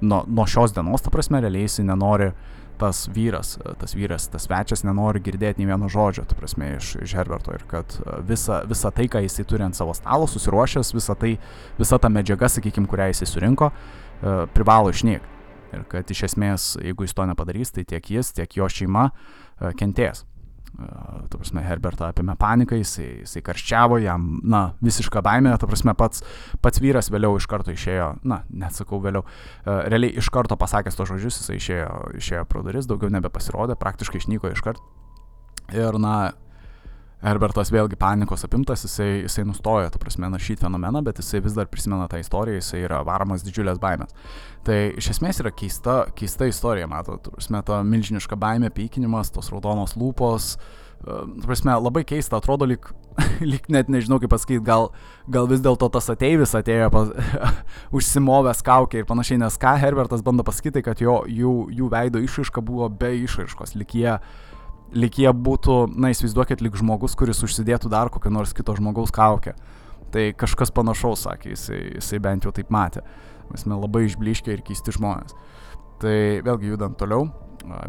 nuo, 0.03 0.23
nuo 0.27 0.45
šios 0.49 0.75
dienos, 0.75 1.03
ta 1.03 1.13
prasme, 1.13 1.41
realiai 1.43 1.67
jisai 1.67 1.85
nenori 1.87 2.31
tas 2.81 3.05
vyras, 3.13 3.53
tas 3.79 3.93
vyras, 3.95 4.25
tas 4.33 4.47
svečias 4.47 4.81
nenori 4.83 5.21
girdėti 5.23 5.61
nei 5.61 5.69
vieno 5.69 5.87
žodžio, 5.91 6.25
tu 6.27 6.35
prasme, 6.35 6.73
iš, 6.79 6.95
iš 7.05 7.13
Herberto 7.15 7.53
ir 7.53 7.63
kad 7.69 7.95
visa, 8.27 8.63
visa 8.67 8.91
tai, 8.91 9.05
ką 9.11 9.21
jisai 9.23 9.45
turi 9.47 9.63
ant 9.67 9.77
savo 9.77 9.93
stalo, 9.95 10.27
susiruošęs, 10.27 10.91
visa, 10.97 11.15
tai, 11.19 11.35
visa 11.77 12.01
ta 12.01 12.11
medžiaga, 12.11 12.49
sakykime, 12.49 12.89
kurią 12.89 13.11
jisai 13.13 13.29
surinko, 13.29 13.69
privalo 14.57 14.91
išnykti. 14.93 15.31
Ir 15.73 15.87
kad 15.89 16.11
iš 16.13 16.27
esmės, 16.27 16.67
jeigu 16.81 17.07
jis 17.07 17.15
to 17.17 17.25
nepadarys, 17.29 17.73
tai 17.73 17.85
tiek 17.89 18.11
jis, 18.17 18.33
tiek 18.35 18.59
jo 18.59 18.67
šeima 18.69 19.07
kentės 19.79 20.25
tu 21.29 21.37
prasme, 21.37 21.61
Herbertą 21.61 22.07
apėmė 22.09 22.33
paniką, 22.39 22.77
jisai, 22.79 23.07
jisai 23.23 23.43
karščiavo, 23.45 23.99
jam, 24.01 24.25
na, 24.41 24.63
visiška 24.83 25.21
baimė, 25.25 25.53
tu 25.61 25.69
prasme, 25.69 25.93
pats, 25.97 26.23
pats 26.65 26.81
vyras 26.81 27.11
vėliau 27.13 27.37
iš 27.37 27.47
karto 27.49 27.73
išėjo, 27.75 28.09
na, 28.27 28.41
net 28.49 28.73
sakau 28.77 29.01
vėliau, 29.03 29.21
realiai 29.65 30.17
iš 30.21 30.31
karto 30.33 30.57
pasakęs 30.59 30.97
to 30.97 31.05
žodžius, 31.09 31.41
jisai 31.41 31.59
išėjo, 31.59 31.91
išėjo 32.21 32.45
pro 32.49 32.63
duris, 32.65 32.89
daugiau 32.89 33.13
nebepasirodė, 33.13 33.77
praktiškai 33.79 34.23
išnyko 34.23 34.53
iš 34.53 34.63
karto. 34.65 34.81
Ir, 35.73 35.99
na, 36.01 36.33
Herbertas 37.23 37.71
vėlgi 37.71 37.95
panikos 37.99 38.43
apimtas, 38.43 38.83
jisai, 38.83 39.23
jisai 39.23 39.45
nustojo, 39.47 39.87
tu 39.93 39.99
prasme, 40.01 40.27
naršyti 40.33 40.65
fenomeną, 40.65 40.99
bet 41.07 41.21
jisai 41.21 41.39
vis 41.45 41.55
dar 41.55 41.69
prisimena 41.71 42.09
tą 42.11 42.19
istoriją, 42.19 42.59
jisai 42.59 42.83
yra 42.83 42.99
varomas 43.07 43.45
didžiulės 43.45 43.79
baimės. 43.83 44.11
Tai 44.67 44.77
iš 44.99 45.13
esmės 45.15 45.39
yra 45.39 45.53
keista, 45.55 46.01
keista 46.19 46.49
istorija, 46.51 46.89
matot, 46.91 47.23
tu 47.23 47.31
prasme, 47.31 47.63
ta 47.63 47.79
milžiniška 47.87 48.35
baimė, 48.39 48.73
pykinimas, 48.75 49.31
tos 49.31 49.53
raudonos 49.55 49.95
lūpos, 49.99 50.57
tu 51.03 51.47
prasme, 51.47 51.73
labai 51.79 52.03
keista, 52.07 52.43
atrodo, 52.43 52.67
lyg, 52.67 52.91
lyg 53.53 53.71
net 53.71 53.91
nežinau 53.91 54.19
kaip 54.19 54.31
pasakyti, 54.35 54.59
gal, 54.67 54.89
gal 55.31 55.47
vis 55.47 55.63
dėlto 55.63 55.93
tas 55.95 56.11
ateivis 56.11 56.55
atėjo 56.59 56.91
pas, 56.91 57.11
užsimovęs 57.97 58.63
kaukę 58.67 58.99
ir 58.99 59.07
panašiai, 59.07 59.39
nes 59.39 59.59
ką 59.59 59.77
Herbertas 59.79 60.23
bando 60.27 60.43
pasakyti, 60.47 60.83
kad 60.83 60.99
jo, 61.03 61.21
jų, 61.27 61.55
jų 61.71 61.91
veido 61.91 62.23
išraiška 62.23 62.63
buvo 62.63 62.91
be 62.91 63.15
išraiškos, 63.23 63.77
lik 63.79 63.95
jie 63.99 64.17
lik 64.93 65.19
jie 65.21 65.31
būtų, 65.33 65.77
na 65.99 66.11
įsivaizduokit, 66.13 66.63
lik 66.63 66.77
žmogus, 66.79 67.17
kuris 67.19 67.43
užsidėtų 67.45 67.91
dar 67.93 68.11
kokią 68.13 68.31
nors 68.33 68.53
kito 68.55 68.75
žmogaus 68.77 69.13
kaukę. 69.13 69.55
Tai 70.13 70.25
kažkas 70.37 70.69
panašaus, 70.73 71.25
sakė, 71.25 71.55
jisai, 71.55 71.79
jisai 71.97 72.19
bent 72.21 72.45
jau 72.45 72.53
taip 72.53 72.69
matė. 72.73 73.01
Mes 73.49 73.65
labai 73.67 74.05
išbliškę 74.07 74.53
ir 74.53 74.61
keisti 74.65 74.93
žmonės. 74.93 75.33
Tai 76.01 76.17
vėlgi 76.45 76.69
judant 76.69 76.97
toliau, 76.99 77.27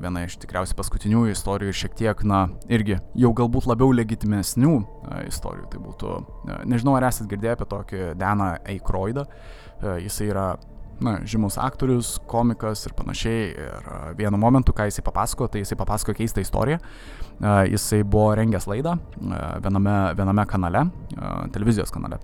viena 0.01 0.23
iš 0.25 0.37
tikriausiai 0.43 0.77
paskutinių 0.79 1.25
istorijų 1.33 1.73
ir 1.73 1.79
šiek 1.79 1.97
tiek, 1.99 2.23
na, 2.27 2.47
irgi 2.73 2.99
jau 3.19 3.33
galbūt 3.37 3.69
labiau 3.69 3.93
legitimesnių 3.97 4.75
istorijų. 5.29 5.67
Tai 5.73 5.83
būtų, 5.85 6.15
nežinau, 6.71 6.97
ar 6.99 7.09
esate 7.11 7.29
girdėję 7.33 7.57
apie 7.59 7.69
tokį 7.73 8.05
Daną 8.21 8.55
Eikroidą. 8.75 9.27
Jis 10.01 10.21
yra 10.25 10.55
na, 11.01 11.19
žymus 11.27 11.59
aktorius, 11.59 12.19
komikas 12.31 12.87
ir 12.87 12.95
panašiai. 12.99 13.47
Ir 13.55 13.89
vienu 14.19 14.39
momentu, 14.41 14.75
ką 14.77 14.89
jisai 14.91 15.05
papasako, 15.07 15.49
tai 15.49 15.65
jisai 15.65 15.79
papasako 15.81 16.15
keistą 16.17 16.45
istoriją. 16.45 16.79
Jisai 17.71 18.03
buvo 18.07 18.35
rengęs 18.39 18.69
laidą 18.71 18.95
viename, 19.19 19.97
viename 20.15 20.47
kanale, 20.47 20.85
televizijos 21.55 21.91
kanale. 21.95 22.21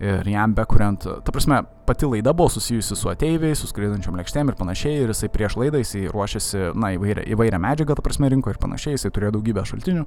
Ir 0.00 0.28
jam 0.28 0.52
bekuriant, 0.52 1.06
ta 1.24 1.32
prasme, 1.32 1.62
pati 1.88 2.08
laida 2.08 2.34
buvo 2.36 2.50
susijusi 2.52 2.96
su 2.96 3.08
ateiviais, 3.08 3.62
su 3.62 3.68
skraidančiom 3.70 4.18
lėkštėm 4.20 4.52
ir 4.52 4.58
panašiai. 4.58 4.98
Ir 5.04 5.12
jisai 5.12 5.30
prieš 5.32 5.56
laidą 5.60 5.80
jisai 5.80 6.04
ruošiasi, 6.12 6.66
na, 6.76 6.92
įvairią, 6.98 7.24
įvairią 7.32 7.60
medžiagą, 7.64 7.96
ta 7.96 8.04
prasme, 8.04 8.28
rinko 8.32 8.52
ir 8.52 8.60
panašiai. 8.60 8.98
Jisai 8.98 9.12
turėjo 9.16 9.38
daugybę 9.38 9.64
šaltinių. 9.64 10.04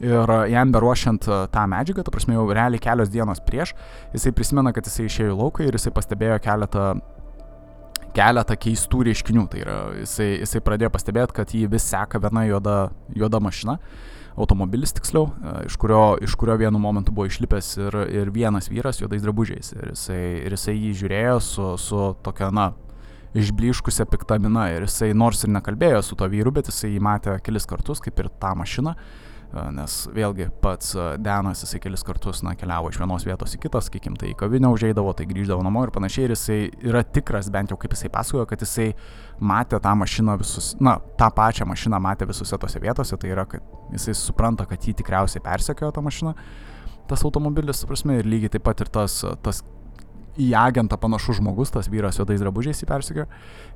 Ir 0.00 0.32
jam 0.48 0.72
beruošiant 0.72 1.28
tą 1.52 1.62
medžiagą, 1.68 2.06
ta 2.06 2.12
prasme, 2.14 2.32
jau 2.38 2.46
realiai 2.48 2.80
kelios 2.80 3.12
dienos 3.12 3.42
prieš, 3.44 3.74
jisai 4.14 4.32
prisimena, 4.32 4.72
kad 4.72 4.88
jisai 4.88 5.04
išėjo 5.10 5.34
į 5.34 5.36
lauką 5.36 5.66
ir 5.68 5.76
jisai 5.76 5.92
pastebėjo 5.92 6.38
keletą 6.40 6.86
keletą 8.16 8.56
keistų 8.60 9.04
reiškinių. 9.10 9.46
Tai 9.52 9.60
yra, 9.64 9.76
jisai, 10.02 10.30
jisai 10.40 10.62
pradėjo 10.64 10.92
pastebėti, 10.94 11.36
kad 11.36 11.54
jį 11.54 11.66
vis 11.72 11.86
seka 11.90 12.20
viena 12.22 12.46
juoda, 12.48 12.76
juoda 13.16 13.40
mašina, 13.42 13.78
automobilis 14.40 14.94
tiksliau, 14.96 15.30
e, 15.30 15.54
iš 15.70 15.78
kurio, 15.80 16.02
iš 16.24 16.36
kurio 16.38 16.56
vienu 16.60 16.80
momentu 16.82 17.14
buvo 17.14 17.28
išlipęs 17.28 17.72
ir, 17.80 17.98
ir 18.20 18.30
vienas 18.34 18.70
vyras 18.72 19.02
juodais 19.02 19.24
drabužiais. 19.24 19.74
Ir 19.76 19.92
jisai, 19.94 20.22
ir 20.44 20.56
jisai 20.56 20.76
jį 20.76 20.92
žiūrėjo 21.02 21.40
su, 21.44 21.72
su 21.80 22.04
tokia, 22.24 22.52
na, 22.54 22.70
išbliškusią 23.36 24.06
piktamina 24.10 24.70
ir 24.74 24.86
jisai 24.88 25.12
nors 25.14 25.44
ir 25.46 25.52
nekalbėjo 25.54 26.02
su 26.02 26.16
to 26.18 26.26
vyru, 26.30 26.52
bet 26.54 26.70
jisai 26.70 26.94
jį 26.94 27.02
matė 27.04 27.36
kelis 27.46 27.68
kartus, 27.70 28.02
kaip 28.02 28.18
ir 28.18 28.30
tą 28.42 28.56
mašiną 28.58 28.96
nes 29.74 29.94
vėlgi 30.14 30.46
pats 30.62 30.92
Denas 31.18 31.64
jisai 31.64 31.80
kelis 31.82 32.04
kartus 32.06 32.42
na, 32.46 32.52
keliavo 32.58 32.90
iš 32.92 33.00
vienos 33.00 33.24
vietos 33.26 33.56
į 33.56 33.60
kitą, 33.64 33.80
sakykim, 33.82 34.14
tai 34.20 34.30
į 34.30 34.36
kavinę 34.38 34.70
užeidavo, 34.70 35.12
tai 35.16 35.26
grįždavo 35.30 35.64
namo 35.66 35.82
ir 35.86 35.92
panašiai, 35.94 36.28
ir 36.28 36.34
jisai 36.36 36.58
yra 36.86 37.02
tikras, 37.02 37.50
bent 37.52 37.72
jau 37.72 37.78
kaip 37.80 37.96
jisai 37.96 38.12
pasakojo, 38.14 38.46
kad 38.50 38.62
jisai 38.62 38.92
matė 39.42 39.80
tą 39.82 39.96
mašiną 39.98 40.38
visus, 40.40 40.72
na, 40.82 40.98
tą 41.18 41.30
pačią 41.34 41.66
mašiną 41.70 41.98
matė 42.02 42.28
visose 42.30 42.58
tose 42.62 42.82
vietose, 42.82 43.18
tai 43.18 43.34
yra, 43.34 43.46
kad 43.50 43.94
jisai 43.96 44.14
supranta, 44.18 44.68
kad 44.70 44.86
jį 44.86 44.94
tikriausiai 45.02 45.42
persekiojo 45.44 45.96
tą 45.96 46.06
mašiną, 46.06 46.36
tas 47.10 47.26
automobilis, 47.26 47.82
prasme, 47.90 48.20
ir 48.20 48.30
lygiai 48.30 48.54
taip 48.54 48.68
pat 48.68 48.84
ir 48.84 48.92
tas, 48.94 49.22
tas 49.42 49.64
į 50.40 50.48
agentą 50.56 50.96
panašus 51.00 51.38
žmogus, 51.40 51.72
tas 51.74 51.88
vyras 51.90 52.18
juodais 52.18 52.40
drabužiais 52.42 52.82
įpersikio. 52.84 53.26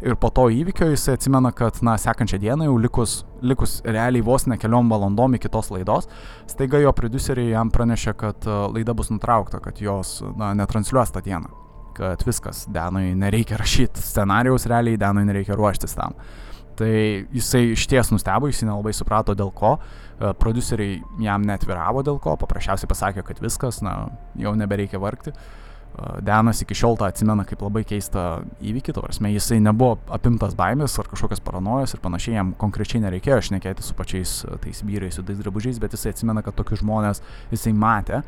Ir 0.05 0.17
po 0.21 0.31
to 0.35 0.47
įvykio 0.53 0.91
jisai 0.93 1.17
atsimena, 1.19 1.53
kad, 1.57 1.81
na, 1.87 1.97
sekančią 2.01 2.41
dieną 2.43 2.69
jau 2.69 2.77
likus, 2.81 3.17
likus 3.45 3.79
realiai 3.85 4.25
vos 4.25 4.49
ne 4.51 4.59
keliom 4.61 4.91
valandom 4.93 5.37
iki 5.39 5.51
tos 5.53 5.71
laidos, 5.75 6.09
staiga 6.51 6.81
jo 6.83 6.93
produceriai 6.97 7.53
jam 7.53 7.73
pranešė, 7.75 8.17
kad 8.21 8.49
e, 8.49 8.57
laida 8.77 8.97
bus 8.97 9.13
nutraukta, 9.13 9.61
kad 9.65 9.83
jos, 9.83 10.19
na, 10.39 10.55
netransliuos 10.59 11.15
tą 11.15 11.25
dieną. 11.25 11.53
Kad 11.95 12.25
viskas, 12.27 12.65
Denui 12.75 13.13
nereikia 13.15 13.59
rašyti 13.61 14.03
scenarijaus, 14.03 14.67
realiai 14.71 14.99
Denui 14.99 15.29
nereikia 15.29 15.55
ruoštis 15.59 15.95
tam. 15.95 16.17
Tai 16.75 16.91
jisai 17.31 17.69
iš 17.71 17.85
ties 17.87 18.11
nustebo, 18.11 18.49
jisai 18.51 18.67
nelabai 18.67 18.91
suprato 18.97 19.37
dėl 19.39 19.53
ko, 19.55 19.77
e, 19.79 20.33
produceriai 20.41 20.99
jam 21.23 21.45
netviravo 21.47 22.03
dėl 22.07 22.19
ko, 22.23 22.35
paprasčiausiai 22.41 22.91
pasakė, 22.91 23.23
kad 23.27 23.43
viskas, 23.43 23.79
na, 23.87 24.09
jau 24.41 24.57
nebereikia 24.59 24.99
vargti. 25.03 25.35
Denas 26.27 26.59
iki 26.65 26.75
šiol 26.75 26.97
tą 26.99 27.07
atsimena 27.07 27.45
kaip 27.47 27.61
labai 27.63 27.85
keistą 27.87 28.43
įvykį, 28.65 28.95
to 28.97 29.03
prasme, 29.05 29.31
jisai 29.31 29.61
nebuvo 29.63 30.01
apimtas 30.15 30.57
baimės 30.59 30.97
ar 30.99 31.07
kažkokios 31.11 31.43
paranojos 31.45 31.95
ir 31.95 32.03
panašiai, 32.03 32.35
jam 32.41 32.51
konkrečiai 32.59 33.03
nereikėjo 33.05 33.39
šnekėti 33.49 33.87
su 33.87 33.95
pačiais 33.95 34.33
tais 34.65 34.83
vyrais, 34.87 35.15
su 35.15 35.23
tais 35.27 35.39
drabužiais, 35.39 35.79
bet 35.83 35.95
jisai 35.95 36.11
atsimena, 36.15 36.43
kad 36.43 36.59
tokius 36.59 36.83
žmonės 36.83 37.23
jisai 37.55 37.77
matė 37.79 38.25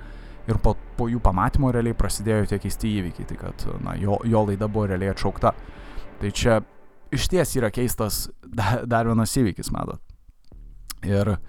ir 0.46 0.62
po, 0.62 0.76
po 0.98 1.10
jų 1.10 1.18
pamatymo 1.24 1.72
realiai 1.74 1.98
prasidėjo 1.98 2.52
tie 2.52 2.62
keisti 2.62 2.92
įvykiai, 3.00 3.26
tai 3.32 3.40
kad 3.40 3.66
na, 3.82 3.96
jo, 3.98 4.20
jo 4.22 4.46
laida 4.46 4.70
buvo 4.70 4.86
realiai 4.92 5.10
atšaukta. 5.16 5.56
Tai 6.22 6.30
čia 6.30 6.60
iš 7.14 7.26
ties 7.32 7.58
yra 7.58 7.72
keistas 7.74 8.28
dar 8.46 9.10
vienas 9.10 9.34
įvykis, 9.42 9.74
matot. 9.74 9.98
Ir 11.06 11.34
uh, 11.34 11.40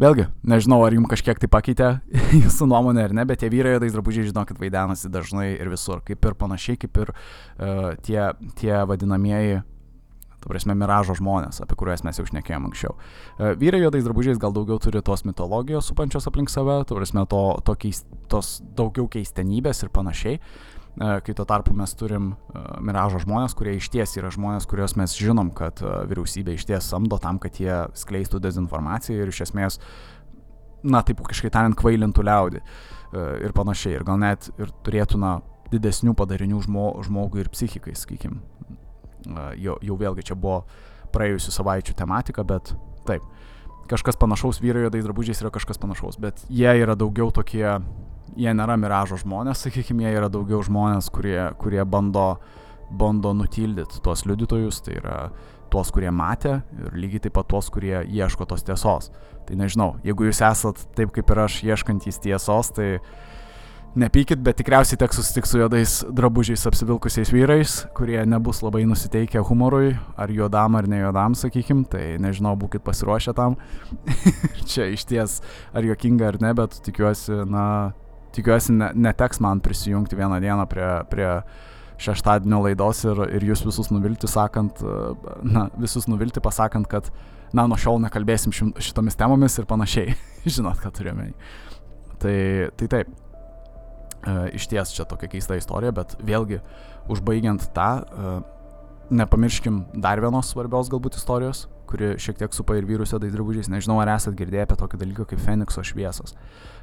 Vėlgi, 0.00 0.28
nežinau, 0.48 0.80
ar 0.86 0.94
jums 0.96 1.10
kažkiek 1.12 1.40
tai 1.42 1.50
pakeitė 1.52 1.90
jūsų 2.44 2.68
nuomonė 2.70 3.04
ar 3.08 3.16
ne, 3.16 3.26
bet 3.28 3.42
tie 3.42 3.50
vyrai 3.52 3.76
tais 3.82 3.92
drabužiai, 3.92 4.28
žinokit, 4.30 4.60
vaidenasi 4.60 5.10
dažnai 5.12 5.50
ir 5.58 5.68
visur, 5.72 6.00
kaip 6.06 6.24
ir 6.24 6.38
panašiai, 6.38 6.80
kaip 6.80 7.02
ir 7.04 7.12
uh, 7.12 7.92
tie, 8.06 8.32
tie 8.58 8.72
vadinamieji, 8.88 9.60
ta 10.42 10.50
prasme, 10.50 10.74
miražo 10.78 11.14
žmonės, 11.18 11.60
apie 11.62 11.76
kuriuos 11.78 12.02
mes 12.06 12.18
jau 12.18 12.26
šnekėjom 12.30 12.70
anksčiau. 12.70 12.96
Uh, 12.96 13.52
vyrai 13.60 13.82
juodais 13.84 14.08
drabužiais 14.08 14.40
gal 14.42 14.56
daugiau 14.56 14.80
turi 14.82 15.04
tos 15.04 15.26
mitologijos 15.28 15.92
supančios 15.92 16.26
aplink 16.30 16.50
save, 16.50 16.82
ta 16.88 16.98
prasme, 16.98 17.26
to, 17.30 17.44
to 17.68 17.76
keist, 17.84 18.08
tos 18.32 18.58
daugiau 18.78 19.10
keistenybės 19.12 19.84
ir 19.84 19.92
panašiai. 19.92 20.40
Uh, 20.40 20.81
kai 20.98 21.34
tuo 21.34 21.44
tarpu 21.48 21.72
mes 21.76 21.94
turim 21.96 22.32
e, 22.32 22.62
miražo 22.84 23.22
žmonės, 23.22 23.54
kurie 23.56 23.78
iš 23.78 23.88
ties 23.92 24.12
yra 24.20 24.28
žmonės, 24.32 24.66
kuriuos 24.68 24.94
mes 25.00 25.14
žinom, 25.16 25.52
kad 25.56 25.80
e, 25.80 25.92
vyriausybė 26.10 26.56
iš 26.56 26.66
ties 26.68 26.88
samdo 26.92 27.16
tam, 27.22 27.38
kad 27.40 27.56
jie 27.60 27.78
skleistų 27.96 28.42
dezinformaciją 28.44 29.22
ir 29.22 29.32
iš 29.32 29.46
esmės, 29.46 29.78
na 30.84 31.00
taip 31.06 31.22
kažkaip 31.24 31.54
tariant, 31.54 31.78
kvailintų 31.78 32.26
liaudį 32.26 32.60
ir 33.44 33.52
panašiai. 33.54 33.98
Ir 33.98 34.04
gal 34.08 34.16
net 34.18 34.48
ir 34.58 34.72
turėtų, 34.84 35.18
na, 35.20 35.32
didesnių 35.72 36.14
padarinių 36.18 36.62
žmo, 36.66 36.86
žmogui 37.06 37.44
ir 37.44 37.50
psichikai, 37.52 37.94
sakykim. 37.96 38.40
Jau, 39.60 39.76
jau 39.84 39.98
vėlgi 40.00 40.24
čia 40.30 40.36
buvo 40.36 40.62
praėjusių 41.14 41.54
savaičių 41.54 41.94
tematika, 41.96 42.44
bet 42.44 42.74
taip. 43.08 43.24
Kažkas 43.90 44.16
panašaus 44.18 44.62
vyrai 44.62 44.86
juodais 44.86 45.04
drabužiais 45.04 45.42
yra 45.42 45.52
kažkas 45.54 45.80
panašaus, 45.82 46.16
bet 46.22 46.40
jie 46.48 46.70
yra 46.80 46.96
daugiau 46.98 47.32
tokie 47.34 47.66
jie 48.36 48.52
nėra 48.56 48.76
miražo 48.80 49.18
žmonės, 49.20 49.66
sakykime, 49.66 50.06
jie 50.06 50.14
yra 50.18 50.30
daugiau 50.32 50.62
žmonės, 50.64 51.10
kurie, 51.12 51.38
kurie 51.60 51.82
bando, 51.84 52.36
bando 52.90 53.32
nutildyti 53.36 54.02
tuos 54.04 54.26
liudytojus, 54.28 54.82
tai 54.86 54.98
yra 55.00 55.18
tuos, 55.72 55.92
kurie 55.94 56.12
matė 56.12 56.60
ir 56.76 56.96
lygiai 56.96 57.26
taip 57.26 57.36
pat 57.38 57.48
tuos, 57.52 57.70
kurie 57.72 58.02
ieško 58.04 58.46
tos 58.48 58.64
tiesos. 58.66 59.10
Tai 59.48 59.58
nežinau, 59.58 59.94
jeigu 60.06 60.28
jūs 60.28 60.42
esat 60.44 60.84
taip 60.96 61.14
kaip 61.14 61.30
ir 61.32 61.44
aš 61.46 61.62
ieškantys 61.66 62.20
tiesos, 62.22 62.72
tai 62.76 62.98
nepykit, 63.98 64.40
bet 64.40 64.56
tikriausiai 64.60 64.98
teks 65.00 65.18
susitikti 65.20 65.50
su 65.50 65.60
juodais 65.60 65.94
drabužiais 66.16 66.64
apsivilkusiais 66.68 67.32
vyrais, 67.32 67.74
kurie 67.96 68.20
nebus 68.28 68.62
labai 68.64 68.84
nusiteikę 68.88 69.42
humorui, 69.48 69.92
ar 70.16 70.32
juodam, 70.32 70.78
ar 70.78 70.88
ne 70.88 71.02
juodam, 71.02 71.36
sakykim, 71.36 71.84
tai 71.92 72.16
nežinau, 72.22 72.54
būkite 72.60 72.84
pasiruošę 72.86 73.34
tam. 73.36 73.58
Čia 74.70 74.88
iš 74.94 75.04
ties, 75.08 75.40
ar 75.76 75.84
juokinga 75.88 76.32
ar 76.32 76.40
ne, 76.44 76.54
bet 76.56 76.78
tikiuosi, 76.86 77.42
na, 77.52 77.66
tikiuosi 78.36 78.74
ne, 78.76 78.90
neteks 79.08 79.40
man 79.44 79.60
prisijungti 79.64 80.18
vieną 80.18 80.40
dieną 80.42 80.66
prie, 80.70 80.88
prie 81.10 81.28
šeštadienio 82.02 82.62
laidos 82.66 83.04
ir, 83.06 83.20
ir 83.38 83.46
jūs 83.52 83.64
visus 83.66 83.92
nuvilti, 83.94 84.30
sakant, 84.30 84.82
na, 85.46 85.68
visus 85.80 86.08
nuvilti 86.10 86.42
pasakant, 86.42 86.88
kad, 86.90 87.10
na, 87.54 87.66
nuo 87.70 87.78
šiol 87.78 88.00
nekalbėsim 88.02 88.54
šitomis 88.54 89.18
temomis 89.18 89.58
ir 89.60 89.68
panašiai. 89.70 90.16
Žinot, 90.54 90.80
ką 90.82 90.90
turėjome. 90.96 91.32
Tai, 92.22 92.38
tai 92.78 92.88
taip. 92.90 93.12
E, 94.22 94.34
iš 94.56 94.68
ties 94.70 94.94
čia 94.94 95.06
tokia 95.08 95.30
keista 95.30 95.58
istorija, 95.58 95.92
bet 95.94 96.14
vėlgi, 96.22 96.60
užbaigiant 97.10 97.64
tą, 97.74 97.90
e, 98.02 98.34
nepamirškim 99.18 99.80
dar 100.02 100.22
vienos 100.22 100.52
svarbios 100.52 100.90
galbūt 100.92 101.18
istorijos, 101.18 101.66
kuri 101.92 102.14
šiek 102.22 102.40
tiek 102.40 102.54
supa 102.56 102.78
ir 102.78 102.88
vyrus 102.88 103.12
juodais 103.12 103.32
drabužiais. 103.34 103.68
Nežinau, 103.72 104.00
ar 104.00 104.08
esat 104.16 104.36
girdėję 104.38 104.64
apie 104.66 104.76
tokį 104.80 104.96
dalyką 105.04 105.28
kaip 105.32 105.40
Fenikso 105.44 105.84
šviesos. 105.84 106.32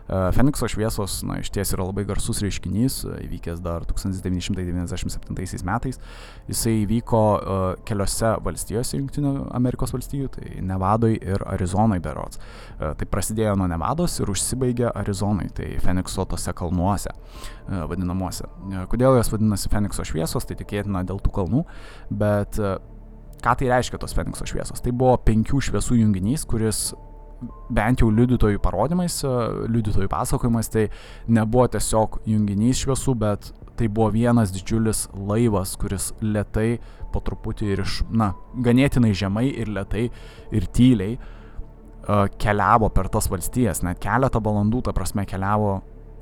E, 0.10 0.32
Fenikso 0.34 0.68
šviesos, 0.70 1.24
na, 1.26 1.40
iš 1.42 1.50
ties 1.54 1.74
yra 1.76 1.84
labai 1.86 2.04
garsus 2.10 2.42
reiškinys, 2.46 2.96
e, 3.06 3.08
įvykęs 3.28 3.60
dar 3.66 3.86
1997 3.90 5.66
metais. 5.66 6.00
Jisai 6.50 6.74
įvyko 6.84 7.24
uh, 7.38 7.76
keliose 7.86 8.30
valstijose, 8.46 8.98
Junktinių 8.98 9.32
Amerikos 9.56 9.94
valstijų, 9.94 10.28
tai 10.34 10.46
Nevadoj 10.66 11.14
ir 11.20 11.40
Arizonai 11.50 12.00
berots. 12.02 12.40
Tai 12.80 13.06
prasidėjo 13.12 13.56
nuo 13.60 13.68
Nevados 13.70 14.20
ir 14.20 14.28
užsibaigė 14.34 14.88
Arizonai, 14.98 15.50
tai 15.56 15.68
Fenikso 15.84 16.26
tose 16.30 16.54
kalnuose 16.58 17.12
vadinamuose. 17.68 18.46
Kodėl 18.90 19.12
jos 19.20 19.32
vadinasi 19.34 19.70
Fenikso 19.72 20.04
šviesos, 20.08 20.46
tai 20.50 20.56
tikėtina 20.60 21.04
dėl 21.08 21.20
tų 21.22 21.32
kalnų, 21.38 21.62
bet 22.10 22.58
ką 23.44 23.56
tai 23.60 23.70
reiškia 23.72 24.00
tos 24.02 24.16
Fenikso 24.16 24.48
šviesos? 24.48 24.82
Tai 24.84 24.94
buvo 24.96 25.16
penkių 25.26 25.62
šviesų 25.70 26.00
junginys, 26.02 26.46
kuris 26.50 26.90
bent 27.72 28.04
jau 28.04 28.10
liudytojų 28.12 28.60
parodymais, 28.64 29.22
e, 29.24 29.32
liudytojų 29.72 30.10
pasakojimais, 30.12 30.70
tai 30.74 30.90
nebuvo 31.28 31.68
tiesiog 31.72 32.20
junginys 32.28 32.84
šviesų, 32.84 33.16
bet 33.20 33.52
tai 33.80 33.88
buvo 33.88 34.10
vienas 34.12 34.52
didžiulis 34.52 35.08
laivas, 35.16 35.78
kuris 35.80 36.12
lietai 36.22 36.80
po 37.14 37.22
truputį 37.24 37.72
ir 37.74 37.84
iš, 37.86 38.02
na, 38.12 38.34
ganėtinai 38.60 39.14
žemai 39.16 39.48
ir 39.50 39.72
lietai 39.72 40.10
ir 40.52 40.68
tyliai 40.76 41.16
uh, 41.16 42.28
keliavo 42.38 42.92
per 42.94 43.08
tas 43.10 43.30
valstijas, 43.32 43.82
net 43.88 44.02
keletą 44.04 44.44
valandų, 44.44 44.84
ta 44.86 44.94
prasme, 44.94 45.24
keliavo 45.26 45.80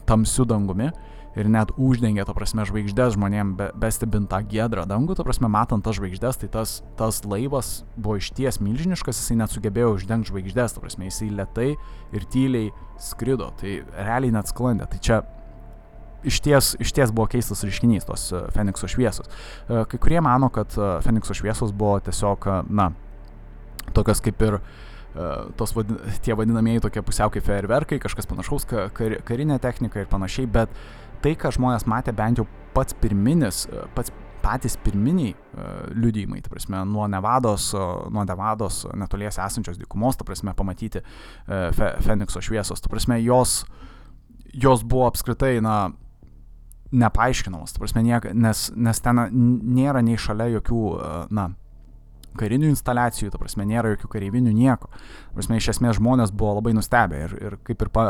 tamsiu 0.08 0.46
dangumi 0.48 0.92
ir 1.38 1.50
net 1.52 1.72
uždengia, 1.78 2.26
to 2.26 2.34
prasme, 2.36 2.66
žvaigždės 2.68 3.16
žmonėm 3.16 3.54
be, 3.60 3.70
bestebint 3.78 4.30
tą 4.32 4.42
gedrą 4.50 4.88
dangų, 4.90 5.18
to 5.18 5.26
prasme, 5.28 5.50
matant 5.52 5.86
tas 5.86 5.98
žvaigždės, 6.00 6.42
tai 6.42 6.50
tas, 6.54 6.82
tas 7.00 7.22
laivas 7.28 7.84
buvo 7.96 8.18
išties 8.18 8.60
milžiniškas, 8.64 9.22
jisai 9.22 9.40
net 9.44 9.54
sugebėjo 9.54 9.94
uždengti 9.96 10.34
žvaigždės, 10.34 10.76
to 10.76 10.84
prasme, 10.84 11.10
jisai 11.12 11.30
lietai 11.30 11.72
ir 12.18 12.30
tyliai 12.34 12.72
skrido, 13.02 13.52
tai 13.62 13.82
realiai 13.94 14.34
net 14.34 14.50
sklandė. 14.50 14.90
Tai 14.90 15.02
čia 15.04 15.22
išties, 16.28 16.74
išties 16.82 17.14
buvo 17.14 17.30
keistas 17.32 17.62
reiškinys 17.66 18.10
tos 18.10 18.32
e, 18.34 18.42
Fenikso 18.56 18.90
šviesos. 18.90 19.30
E, 19.30 19.86
kai 19.92 20.02
kurie 20.02 20.22
mano, 20.26 20.50
kad 20.54 20.74
e, 20.74 20.90
Fenikso 21.06 21.38
šviesos 21.38 21.74
buvo 21.78 22.00
tiesiog, 22.04 22.50
na, 22.74 22.92
tokios 23.96 24.20
kaip 24.20 24.42
ir 24.44 24.58
uh, 24.60 25.48
tos 25.58 25.72
vadin, 25.76 25.98
tie 26.22 26.36
vadinamieji 26.38 26.84
tokie 26.84 27.02
pusiau 27.06 27.32
kaip 27.34 27.46
fejerverkai, 27.48 28.00
kažkas 28.04 28.28
panašaus, 28.30 28.68
kar, 28.68 29.18
karinė 29.28 29.60
technika 29.64 30.04
ir 30.04 30.10
panašiai, 30.12 30.50
bet 30.52 30.74
tai, 31.24 31.36
ką 31.40 31.52
žmonės 31.56 31.88
matė, 31.90 32.14
bent 32.16 32.42
jau 32.42 32.48
pats 32.76 32.96
pirminis, 33.02 33.66
pats 33.96 34.14
patys 34.48 34.78
pirminiai 34.80 35.34
uh, 35.34 35.88
liudijimai, 35.98 36.40
ta 36.46 36.52
prasme, 36.54 36.80
nuo 36.88 37.08
Nevados, 37.12 37.72
uh, 37.76 38.06
nuo 38.14 38.24
Nevados 38.28 38.86
netolies 38.96 39.40
esančios 39.44 39.80
dykumos, 39.80 40.20
ta 40.20 40.28
prasme, 40.28 40.54
pamatyti 40.56 41.02
fe, 41.76 41.92
Fenikso 42.06 42.42
šviesos, 42.44 42.84
ta 42.84 42.92
prasme, 42.92 43.20
jos, 43.26 43.60
jos 44.54 44.86
buvo 44.88 45.08
apskritai, 45.10 45.58
na, 45.66 45.90
nepaaiškinamos, 46.92 47.76
ta 47.76 47.84
prasme, 47.84 48.06
niek, 48.08 48.30
nes, 48.34 48.68
nes 48.76 49.04
ten 49.04 49.24
nėra 49.78 50.04
nei 50.06 50.20
šalia 50.22 50.48
jokių, 50.58 50.84
na, 51.36 51.50
karinių 52.38 52.72
instaliacijų, 52.72 53.32
ta 53.34 53.42
prasme, 53.42 53.66
nėra 53.68 53.96
jokių 53.96 54.12
kareivinių, 54.14 54.54
nieko. 54.56 54.92
Ta 54.92 55.40
prasme, 55.40 55.60
iš 55.60 55.72
esmės 55.76 55.98
žmonės 56.00 56.34
buvo 56.36 56.58
labai 56.60 56.76
nustebę 56.78 57.24
ir, 57.26 57.36
ir 57.42 57.58
kaip 57.68 57.84
ir 57.84 57.92
pa, 57.94 58.06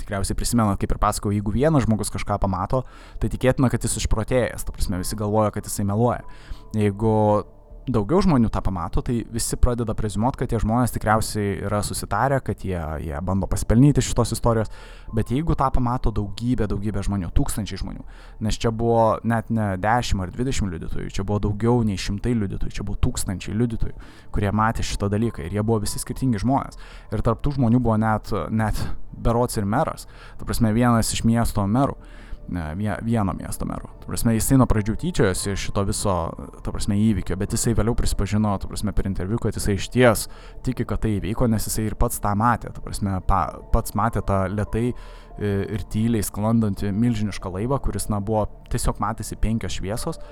tikriausiai 0.00 0.38
prisimenat, 0.38 0.78
kaip 0.80 0.94
ir 0.94 1.00
pasakau, 1.02 1.32
jeigu 1.34 1.54
vienas 1.54 1.86
žmogus 1.86 2.12
kažką 2.14 2.38
pamato, 2.42 2.84
tai 3.22 3.30
tikėtina, 3.32 3.70
kad 3.72 3.84
jis 3.84 3.98
išprotėjęs, 4.02 4.66
ta 4.66 4.74
prasme, 4.74 5.00
visi 5.02 5.18
galvoja, 5.18 5.52
kad 5.54 5.68
jisai 5.68 5.86
meluoja. 5.88 6.24
Jeigu 6.76 7.12
daugiau 7.86 8.20
žmonių 8.24 8.50
tą 8.50 8.60
pamato, 8.66 9.02
tai 9.04 9.20
visi 9.32 9.56
pradeda 9.60 9.94
prezumuoti, 9.96 10.40
kad 10.40 10.50
tie 10.50 10.58
žmonės 10.62 10.94
tikriausiai 10.94 11.52
yra 11.66 11.82
susitarę, 11.86 12.40
kad 12.44 12.64
jie, 12.66 12.78
jie 13.04 13.20
bando 13.24 13.48
pasipelnyti 13.50 14.02
šitos 14.04 14.34
istorijos, 14.34 14.72
bet 15.14 15.30
jeigu 15.34 15.54
tą 15.58 15.68
pamato 15.74 16.10
daugybė, 16.14 16.66
daugybė 16.70 17.04
žmonių, 17.06 17.30
tūkstančiai 17.36 17.80
žmonių, 17.82 18.02
nes 18.46 18.58
čia 18.58 18.72
buvo 18.74 19.20
net 19.26 19.52
ne 19.54 19.72
10 19.82 20.24
ar 20.24 20.34
20 20.34 20.74
liudytojų, 20.74 21.12
čia 21.14 21.26
buvo 21.26 21.40
daugiau 21.46 21.86
nei 21.86 22.00
šimtai 22.00 22.34
liudytojų, 22.40 22.74
čia 22.74 22.86
buvo 22.86 22.98
tūkstančiai 23.06 23.54
liudytojų, 23.54 23.96
kurie 24.34 24.52
matė 24.52 24.86
šitą 24.86 25.10
dalyką 25.12 25.46
ir 25.46 25.54
jie 25.54 25.66
buvo 25.66 25.84
visi 25.86 26.02
skirtingi 26.02 26.42
žmonės. 26.42 26.80
Ir 27.14 27.22
tarptų 27.26 27.56
žmonių 27.60 27.82
buvo 27.82 27.98
net, 28.02 28.34
net 28.50 28.82
berots 29.16 29.56
ir 29.60 29.66
meras, 29.68 30.08
ta 30.40 30.48
prasme 30.48 30.74
vienas 30.76 31.14
iš 31.14 31.22
miesto 31.28 31.64
merų 31.70 31.96
vieno 32.48 33.34
miesto 33.34 33.66
meru. 33.66 33.88
Ta 34.00 34.10
prasme, 34.10 34.34
jisai 34.36 34.58
nuo 34.60 34.66
pradžių 34.70 34.96
tyčiojosi 35.02 35.52
iš 35.52 35.66
šito 35.68 35.84
viso, 35.88 36.14
ta 36.62 36.72
prasme, 36.74 36.98
įvykio, 37.08 37.36
bet 37.38 37.56
jisai 37.56 37.74
vėliau 37.76 37.96
prisipažino, 37.98 38.54
ta 38.62 38.70
prasme, 38.70 38.94
per 38.96 39.08
interviu, 39.10 39.38
kad 39.42 39.56
jisai 39.56 39.76
iš 39.76 39.88
ties 39.94 40.26
tiki, 40.66 40.86
kad 40.88 41.02
tai 41.04 41.16
įvyko, 41.18 41.48
nes 41.50 41.66
jisai 41.68 41.88
ir 41.90 41.98
pats 41.98 42.22
tą 42.22 42.34
matė, 42.38 42.72
ta 42.74 42.84
prasme, 42.84 43.18
pa, 43.26 43.40
pats 43.74 43.96
matė 43.98 44.22
tą 44.26 44.44
lietai 44.52 44.90
ir 45.36 45.82
tyliai 45.92 46.24
sklandantį 46.24 46.92
milžinišką 46.96 47.52
laivą, 47.58 47.80
kuris, 47.84 48.08
na, 48.12 48.22
buvo 48.24 48.46
tiesiog 48.72 49.02
matėsi 49.02 49.36
penkios 49.40 49.76
šviesos 49.76 50.22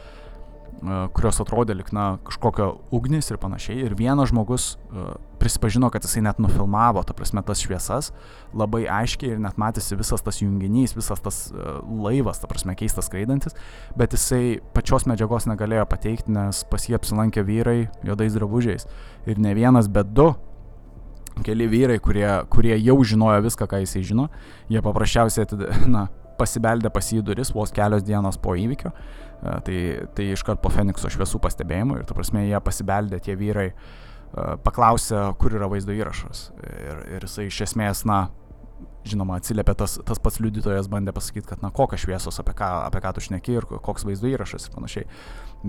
kurios 1.17 1.41
atrodė 1.41 1.77
lik 1.79 1.91
na 1.97 2.19
kažkokio 2.27 2.69
ugnis 2.95 3.31
ir 3.31 3.39
panašiai. 3.41 3.79
Ir 3.87 3.95
vienas 3.99 4.31
žmogus 4.33 4.75
uh, 4.75 5.15
prisipažino, 5.41 5.89
kad 5.93 6.05
jisai 6.05 6.23
net 6.27 6.41
nufilmavo, 6.43 7.03
ta 7.07 7.17
prasme, 7.17 7.43
tas 7.47 7.63
šviesas 7.65 8.11
labai 8.57 8.85
aiškiai 8.91 9.35
ir 9.35 9.43
net 9.43 9.59
matėsi 9.61 9.99
visas 9.99 10.25
tas 10.25 10.41
junginys, 10.43 10.97
visas 10.97 11.23
tas 11.25 11.41
uh, 11.53 11.81
laivas, 12.05 12.41
ta 12.43 12.51
prasme, 12.51 12.77
keistas 12.79 13.09
skraidantis, 13.09 13.57
bet 13.99 14.17
jisai 14.17 14.59
pačios 14.77 15.09
medžiagos 15.11 15.49
negalėjo 15.51 15.87
pateikti, 15.91 16.35
nes 16.35 16.65
pas 16.71 16.89
jį 16.89 16.99
apsilankė 16.99 17.47
vyrai 17.47 17.79
juodais 18.05 18.37
drabužiais. 18.37 18.89
Ir 19.31 19.41
ne 19.41 19.55
vienas, 19.57 19.89
bet 19.89 20.13
du 20.13 20.33
keli 21.45 21.67
vyrai, 21.71 21.99
kurie, 22.03 22.29
kurie 22.53 22.77
jau 22.79 22.99
žinojo 23.03 23.41
viską, 23.49 23.67
ką 23.71 23.81
jisai 23.83 24.05
žino, 24.07 24.29
jie 24.71 24.83
paprasčiausiai, 24.85 25.49
na, 25.95 26.07
pasibeldė 26.39 26.91
pas 26.95 27.13
jį 27.13 27.23
duris 27.27 27.53
vos 27.55 27.73
kelios 27.75 28.05
dienos 28.07 28.39
po 28.41 28.57
įvykio 28.59 28.93
E, 29.45 29.61
tai, 29.61 30.09
tai 30.15 30.31
iškart 30.33 30.63
po 30.63 30.71
Fenikso 30.73 31.11
šviesų 31.13 31.41
pastebėjimų 31.45 32.01
ir, 32.01 32.07
ta 32.09 32.17
prasme, 32.17 32.47
jie 32.49 32.61
pasibeldė 32.65 33.21
tie 33.25 33.37
vyrai, 33.37 33.69
e, 33.73 34.47
paklausė, 34.65 35.21
kur 35.41 35.57
yra 35.59 35.69
vaizdo 35.71 35.93
įrašas. 35.93 36.47
Ir, 36.65 37.03
ir 37.17 37.27
jisai 37.29 37.49
iš 37.51 37.61
esmės, 37.69 38.05
na, 38.09 38.23
žinoma, 39.05 39.37
atsiliepė 39.41 39.75
tas, 39.83 39.99
tas 40.09 40.21
pats 40.23 40.41
liudytojas, 40.41 40.89
bandė 40.93 41.13
pasakyti, 41.17 41.49
kad, 41.51 41.65
na, 41.65 41.69
kokios 41.77 42.07
šviesos, 42.07 42.41
apie 42.41 42.55
ką, 42.57 42.71
apie 42.87 43.03
ką 43.05 43.13
tu 43.17 43.25
šneki 43.27 43.59
ir 43.59 43.69
koks 43.69 44.07
vaizdo 44.09 44.31
įrašas 44.31 44.71
ir 44.71 44.77
panašiai. 44.79 45.09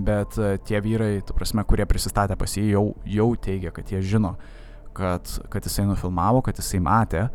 Bet 0.08 0.38
e, 0.40 0.54
tie 0.68 0.80
vyrai, 0.84 1.18
tu 1.26 1.36
prasme, 1.36 1.64
kurie 1.68 1.84
prisistatė 1.88 2.38
pas 2.40 2.56
jį, 2.56 2.70
jau, 2.72 2.86
jau 3.18 3.28
teigia, 3.36 3.74
kad 3.76 3.92
jie 3.92 4.00
žino, 4.00 4.36
kad, 4.96 5.28
kad 5.52 5.68
jisai 5.68 5.84
nufilmavo, 5.90 6.40
kad 6.46 6.56
jisai 6.56 6.80
matė 6.80 7.26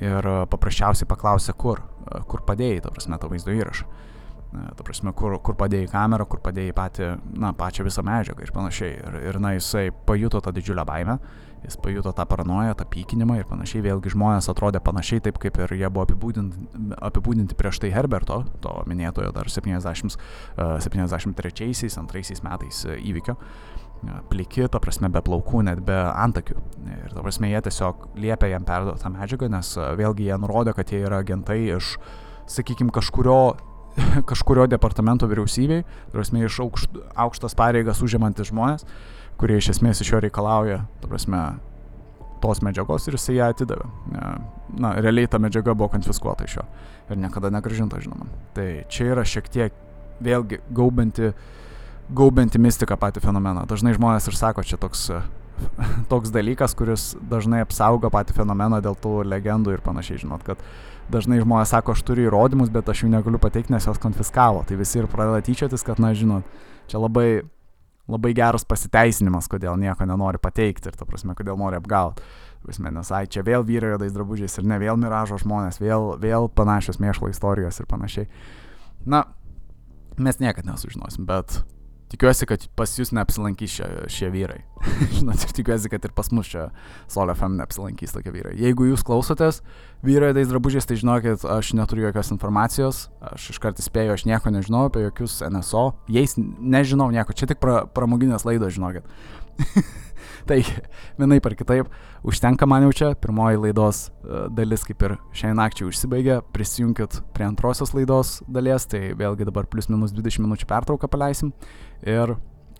ir 0.00 0.26
paprasčiausiai 0.48 1.08
paklausė, 1.08 1.52
kur, 1.60 1.82
kur 2.28 2.44
padėjai, 2.46 2.84
tu 2.84 2.94
prasme, 2.94 3.18
tą 3.20 3.30
vaizdo 3.32 3.54
įrašą. 3.54 3.88
Ta 4.48 4.80
prasme, 4.80 5.12
kur, 5.12 5.34
kur 5.44 5.58
padėjai 5.60 5.90
kamerą, 5.92 6.24
kur 6.30 6.40
padėjai 6.40 6.72
patį, 6.76 7.08
na, 7.36 7.50
pačią 7.56 7.84
visą 7.84 8.00
medžiagą 8.06 8.46
ir 8.46 8.52
panašiai. 8.54 8.94
Ir, 8.96 9.18
ir 9.28 9.38
na, 9.44 9.52
jisai 9.58 9.90
pajuto 10.08 10.40
tą 10.40 10.54
didžiulę 10.56 10.86
baimę, 10.88 11.18
jis 11.66 11.76
pajuto 11.84 12.14
tą 12.16 12.24
paranoją, 12.30 12.72
tą 12.78 12.86
pykinimą 12.88 13.36
ir 13.42 13.48
panašiai. 13.50 13.84
Vėlgi 13.84 14.14
žmonės 14.14 14.48
atrodė 14.48 14.80
panašiai 14.84 15.20
taip, 15.26 15.36
kaip 15.42 15.60
ir 15.66 15.74
jie 15.76 15.90
buvo 15.92 16.06
apibūdinti, 16.08 16.64
apibūdinti 17.10 17.58
prieš 17.60 17.82
tai 17.84 17.92
Herberto, 17.92 18.40
to 18.64 18.72
minėtojo 18.88 19.34
dar 19.36 19.52
70, 19.52 20.16
73-2 20.56 22.40
metais 22.48 22.84
įvykio. 22.96 23.36
Pliki, 24.30 24.62
ta 24.70 24.78
prasme, 24.82 25.10
be 25.10 25.22
plaukų, 25.24 25.64
net 25.66 25.80
be 25.86 25.96
antakių. 25.96 26.58
Ir 26.86 27.14
ta 27.14 27.22
prasme, 27.24 27.50
jie 27.50 27.62
tiesiog 27.66 28.10
liepė 28.20 28.52
jam 28.52 28.66
perduoti 28.66 29.02
tą 29.02 29.10
medžiagą, 29.10 29.48
nes 29.50 29.72
vėlgi 29.98 30.28
jie 30.28 30.36
nurodė, 30.38 30.74
kad 30.76 30.92
jie 30.94 31.02
yra 31.02 31.18
agentai 31.24 31.58
iš, 31.74 31.96
sakykime, 32.48 32.94
kažkurio 32.94 33.40
kažkurio 34.30 34.66
departamento 34.70 35.26
vyriausybei, 35.28 35.84
prasme, 36.12 36.44
iš 36.46 36.60
aukšt, 36.64 36.98
aukštas 37.18 37.56
pareigas 37.58 38.02
užimantis 38.04 38.52
žmonės, 38.52 38.86
kurie 39.40 39.58
iš 39.58 39.72
esmės 39.74 40.02
iš 40.02 40.12
jo 40.12 40.22
reikalauja, 40.22 40.82
ta 41.02 41.10
prasme, 41.10 41.42
tos 42.42 42.62
medžiagos 42.62 43.08
ir 43.08 43.16
jisai 43.18 43.38
ją 43.38 43.50
atidavė. 43.52 43.88
Na, 44.78 44.94
realiai 45.02 45.30
ta 45.30 45.40
medžiaga 45.42 45.74
buvo 45.74 45.90
konfiskuota 45.94 46.46
iš 46.46 46.58
jo 46.60 46.66
ir 47.10 47.18
niekada 47.18 47.50
negražinta, 47.50 48.00
žinoma. 48.04 48.28
Tai 48.54 48.68
čia 48.92 49.12
yra 49.14 49.24
šiek 49.26 49.48
tiek 49.50 49.78
vėlgi 50.22 50.60
gaubanti, 50.74 51.32
gaubanti 52.08 52.60
mistika 52.60 52.96
patį 52.96 53.22
fenomeną. 53.24 53.66
Dažnai 53.68 53.94
žmonės 53.96 54.28
ir 54.30 54.36
sako, 54.38 54.64
čia 54.64 54.80
toks 54.80 55.08
toks 56.10 56.30
dalykas, 56.30 56.74
kuris 56.78 57.12
dažnai 57.30 57.62
apsaugo 57.64 58.10
patį 58.12 58.36
fenomeną 58.36 58.80
dėl 58.84 58.96
tų 58.98 59.22
legendų 59.28 59.76
ir 59.76 59.84
panašiai. 59.84 60.22
Žinot, 60.22 60.44
kad 60.46 60.62
dažnai 61.12 61.40
žmonės 61.42 61.72
sako, 61.74 61.94
aš 61.96 62.04
turiu 62.06 62.28
įrodymus, 62.28 62.72
bet 62.72 62.88
aš 62.88 63.04
jų 63.04 63.12
negaliu 63.12 63.40
pateikti, 63.42 63.74
nes 63.74 63.86
jos 63.88 64.00
konfiskavo. 64.02 64.64
Tai 64.68 64.78
visi 64.80 65.00
ir 65.00 65.08
pradeda 65.10 65.40
tyčiotis, 65.44 65.84
kad, 65.86 66.00
na, 66.02 66.12
žinot, 66.16 66.58
čia 66.90 67.00
labai, 67.02 67.28
labai 68.10 68.34
geras 68.36 68.66
pasiteisinimas, 68.68 69.48
kodėl 69.50 69.78
nieko 69.80 70.06
nenori 70.08 70.40
pateikti 70.42 70.90
ir, 70.90 70.98
ta 70.98 71.08
prasme, 71.08 71.36
kodėl 71.38 71.58
nori 71.60 71.80
apgauti. 71.80 72.26
Prasme, 72.64 72.90
nes, 72.92 73.10
ai, 73.14 73.24
čia 73.30 73.44
vėl 73.46 73.64
vyrai 73.66 73.94
juodais 73.94 74.14
drabužiais 74.14 74.58
ir 74.58 74.66
ne 74.66 74.80
vėl 74.82 74.98
miražo 75.00 75.38
žmonės, 75.40 75.78
vėl, 75.80 76.16
vėl 76.20 76.48
panašios 76.50 76.98
mėšlo 77.02 77.30
istorijos 77.30 77.78
ir 77.78 77.86
panašiai. 77.90 78.26
Na, 79.08 79.22
mes 80.18 80.40
niekada 80.42 80.72
nesužinosim, 80.72 81.22
bet 81.28 81.60
Tikiuosi, 82.08 82.46
kad 82.48 82.62
pas 82.78 82.92
jūs 82.96 83.10
neapsilankys 83.12 83.74
šie, 83.76 83.86
šie 84.08 84.30
vyrai. 84.32 84.62
Žinot, 85.18 85.42
ir 85.44 85.52
tikiuosi, 85.58 85.90
kad 85.92 86.06
ir 86.08 86.14
pas 86.16 86.30
mus 86.32 86.48
čia 86.48 86.68
Solio 87.10 87.34
FM 87.36 87.58
neapsilankys 87.60 88.14
tokie 88.14 88.32
vyrai. 88.32 88.54
Jeigu 88.56 88.86
jūs 88.88 89.04
klausotės 89.04 89.60
vyrai 90.06 90.30
tais 90.36 90.48
drabužiais, 90.48 90.88
tai 90.88 90.96
žinokit, 91.00 91.44
aš 91.44 91.74
neturiu 91.76 92.06
jokios 92.06 92.32
informacijos, 92.32 93.02
aš 93.20 93.50
iškart 93.52 93.82
įspėju, 93.82 94.14
aš 94.16 94.24
nieko 94.30 94.54
nežinau 94.54 94.86
apie 94.88 95.04
jokius 95.04 95.42
NSO, 95.44 95.90
jais 96.08 96.38
nežinau 96.38 97.10
nieko, 97.12 97.36
čia 97.36 97.50
tik 97.50 97.60
pra, 97.60 97.82
pramoginės 97.92 98.48
laidos, 98.48 98.78
žinokit. 98.78 99.04
tai 100.48 100.60
vienaip 101.20 101.46
ar 101.48 101.56
kitaip, 101.58 101.90
užtenka 102.26 102.68
man 102.68 102.88
jau 102.88 102.94
čia, 103.00 103.10
pirmoji 103.20 103.62
laidos 103.66 104.06
e, 104.08 104.46
dalis 104.54 104.86
kaip 104.88 105.04
ir 105.06 105.16
šiandien 105.32 105.60
nakčiai 105.62 105.90
užsibaigė, 105.90 106.40
prisijunkit 106.54 107.20
prie 107.36 107.48
antrosios 107.48 107.94
laidos 107.96 108.38
dalies, 108.48 108.88
tai 108.90 109.12
vėlgi 109.18 109.48
dabar 109.48 109.68
plus 109.70 109.90
minus 109.92 110.16
20 110.16 110.46
minučių 110.46 110.68
pertrauką 110.70 111.10
paleisim 111.10 111.54
ir 112.06 112.36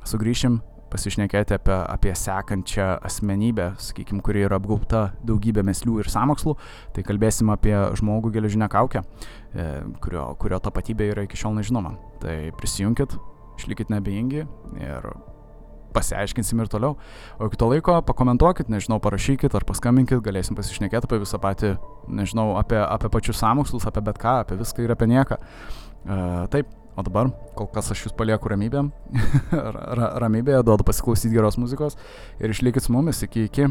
sugrįšim 0.08 0.60
pasišnekėti 0.92 1.56
apie, 1.56 1.74
apie 1.76 2.12
sekančią 2.16 2.88
asmenybę, 3.04 3.72
sakykime, 3.82 4.22
kuri 4.24 4.44
yra 4.46 4.58
apgaubta 4.60 5.08
daugybė 5.26 5.64
meslių 5.68 5.98
ir 6.02 6.10
samokslų, 6.12 6.56
tai 6.96 7.04
kalbėsim 7.06 7.52
apie 7.52 7.74
žmogų 8.00 8.32
geležinę 8.38 8.70
kaukę, 8.72 9.04
e, 9.52 9.66
kurio, 10.04 10.30
kurio 10.40 10.60
tapatybė 10.64 11.12
yra 11.12 11.26
iki 11.28 11.40
šiol 11.40 11.58
nežinoma. 11.58 11.96
Tai 12.22 12.36
prisijunkit, 12.58 13.16
išlikit 13.60 13.92
nebejingi 13.92 14.46
ir 14.80 15.10
pasiaiškinsim 15.98 16.62
ir 16.62 16.70
toliau. 16.72 16.96
O 17.38 17.50
iki 17.50 17.60
to 17.60 17.68
laiko 17.72 17.98
pakomentuokit, 18.08 18.70
nežinau, 18.72 19.00
parašykit 19.02 19.54
ar 19.58 19.66
paskambinkit, 19.68 20.22
galėsim 20.24 20.58
pasišnekėti 20.58 21.10
apie 21.10 21.20
visą 21.24 21.42
patį, 21.42 21.74
nežinau, 22.20 22.52
apie, 22.60 22.78
apie 22.80 23.10
pačius 23.12 23.42
samokslus, 23.42 23.86
apie 23.90 24.04
bet 24.06 24.22
ką, 24.22 24.40
apie 24.46 24.58
viską 24.62 24.86
ir 24.86 24.94
apie 24.94 25.10
nieką. 25.10 25.42
Uh, 26.08 26.46
taip, 26.52 26.70
o 26.98 27.04
dabar 27.06 27.30
kol 27.58 27.68
kas 27.74 27.92
aš 27.94 28.06
jūs 28.06 28.16
palieku 28.16 28.50
ramybėm, 28.54 28.90
ramybėje, 30.24 30.64
duodu 30.66 30.86
pasiklausyti 30.88 31.34
geros 31.34 31.58
muzikos 31.60 31.98
ir 32.38 32.54
išlikit 32.54 32.86
su 32.86 32.94
mumis 32.94 33.22
iki 33.26 33.48
iki. 33.50 33.70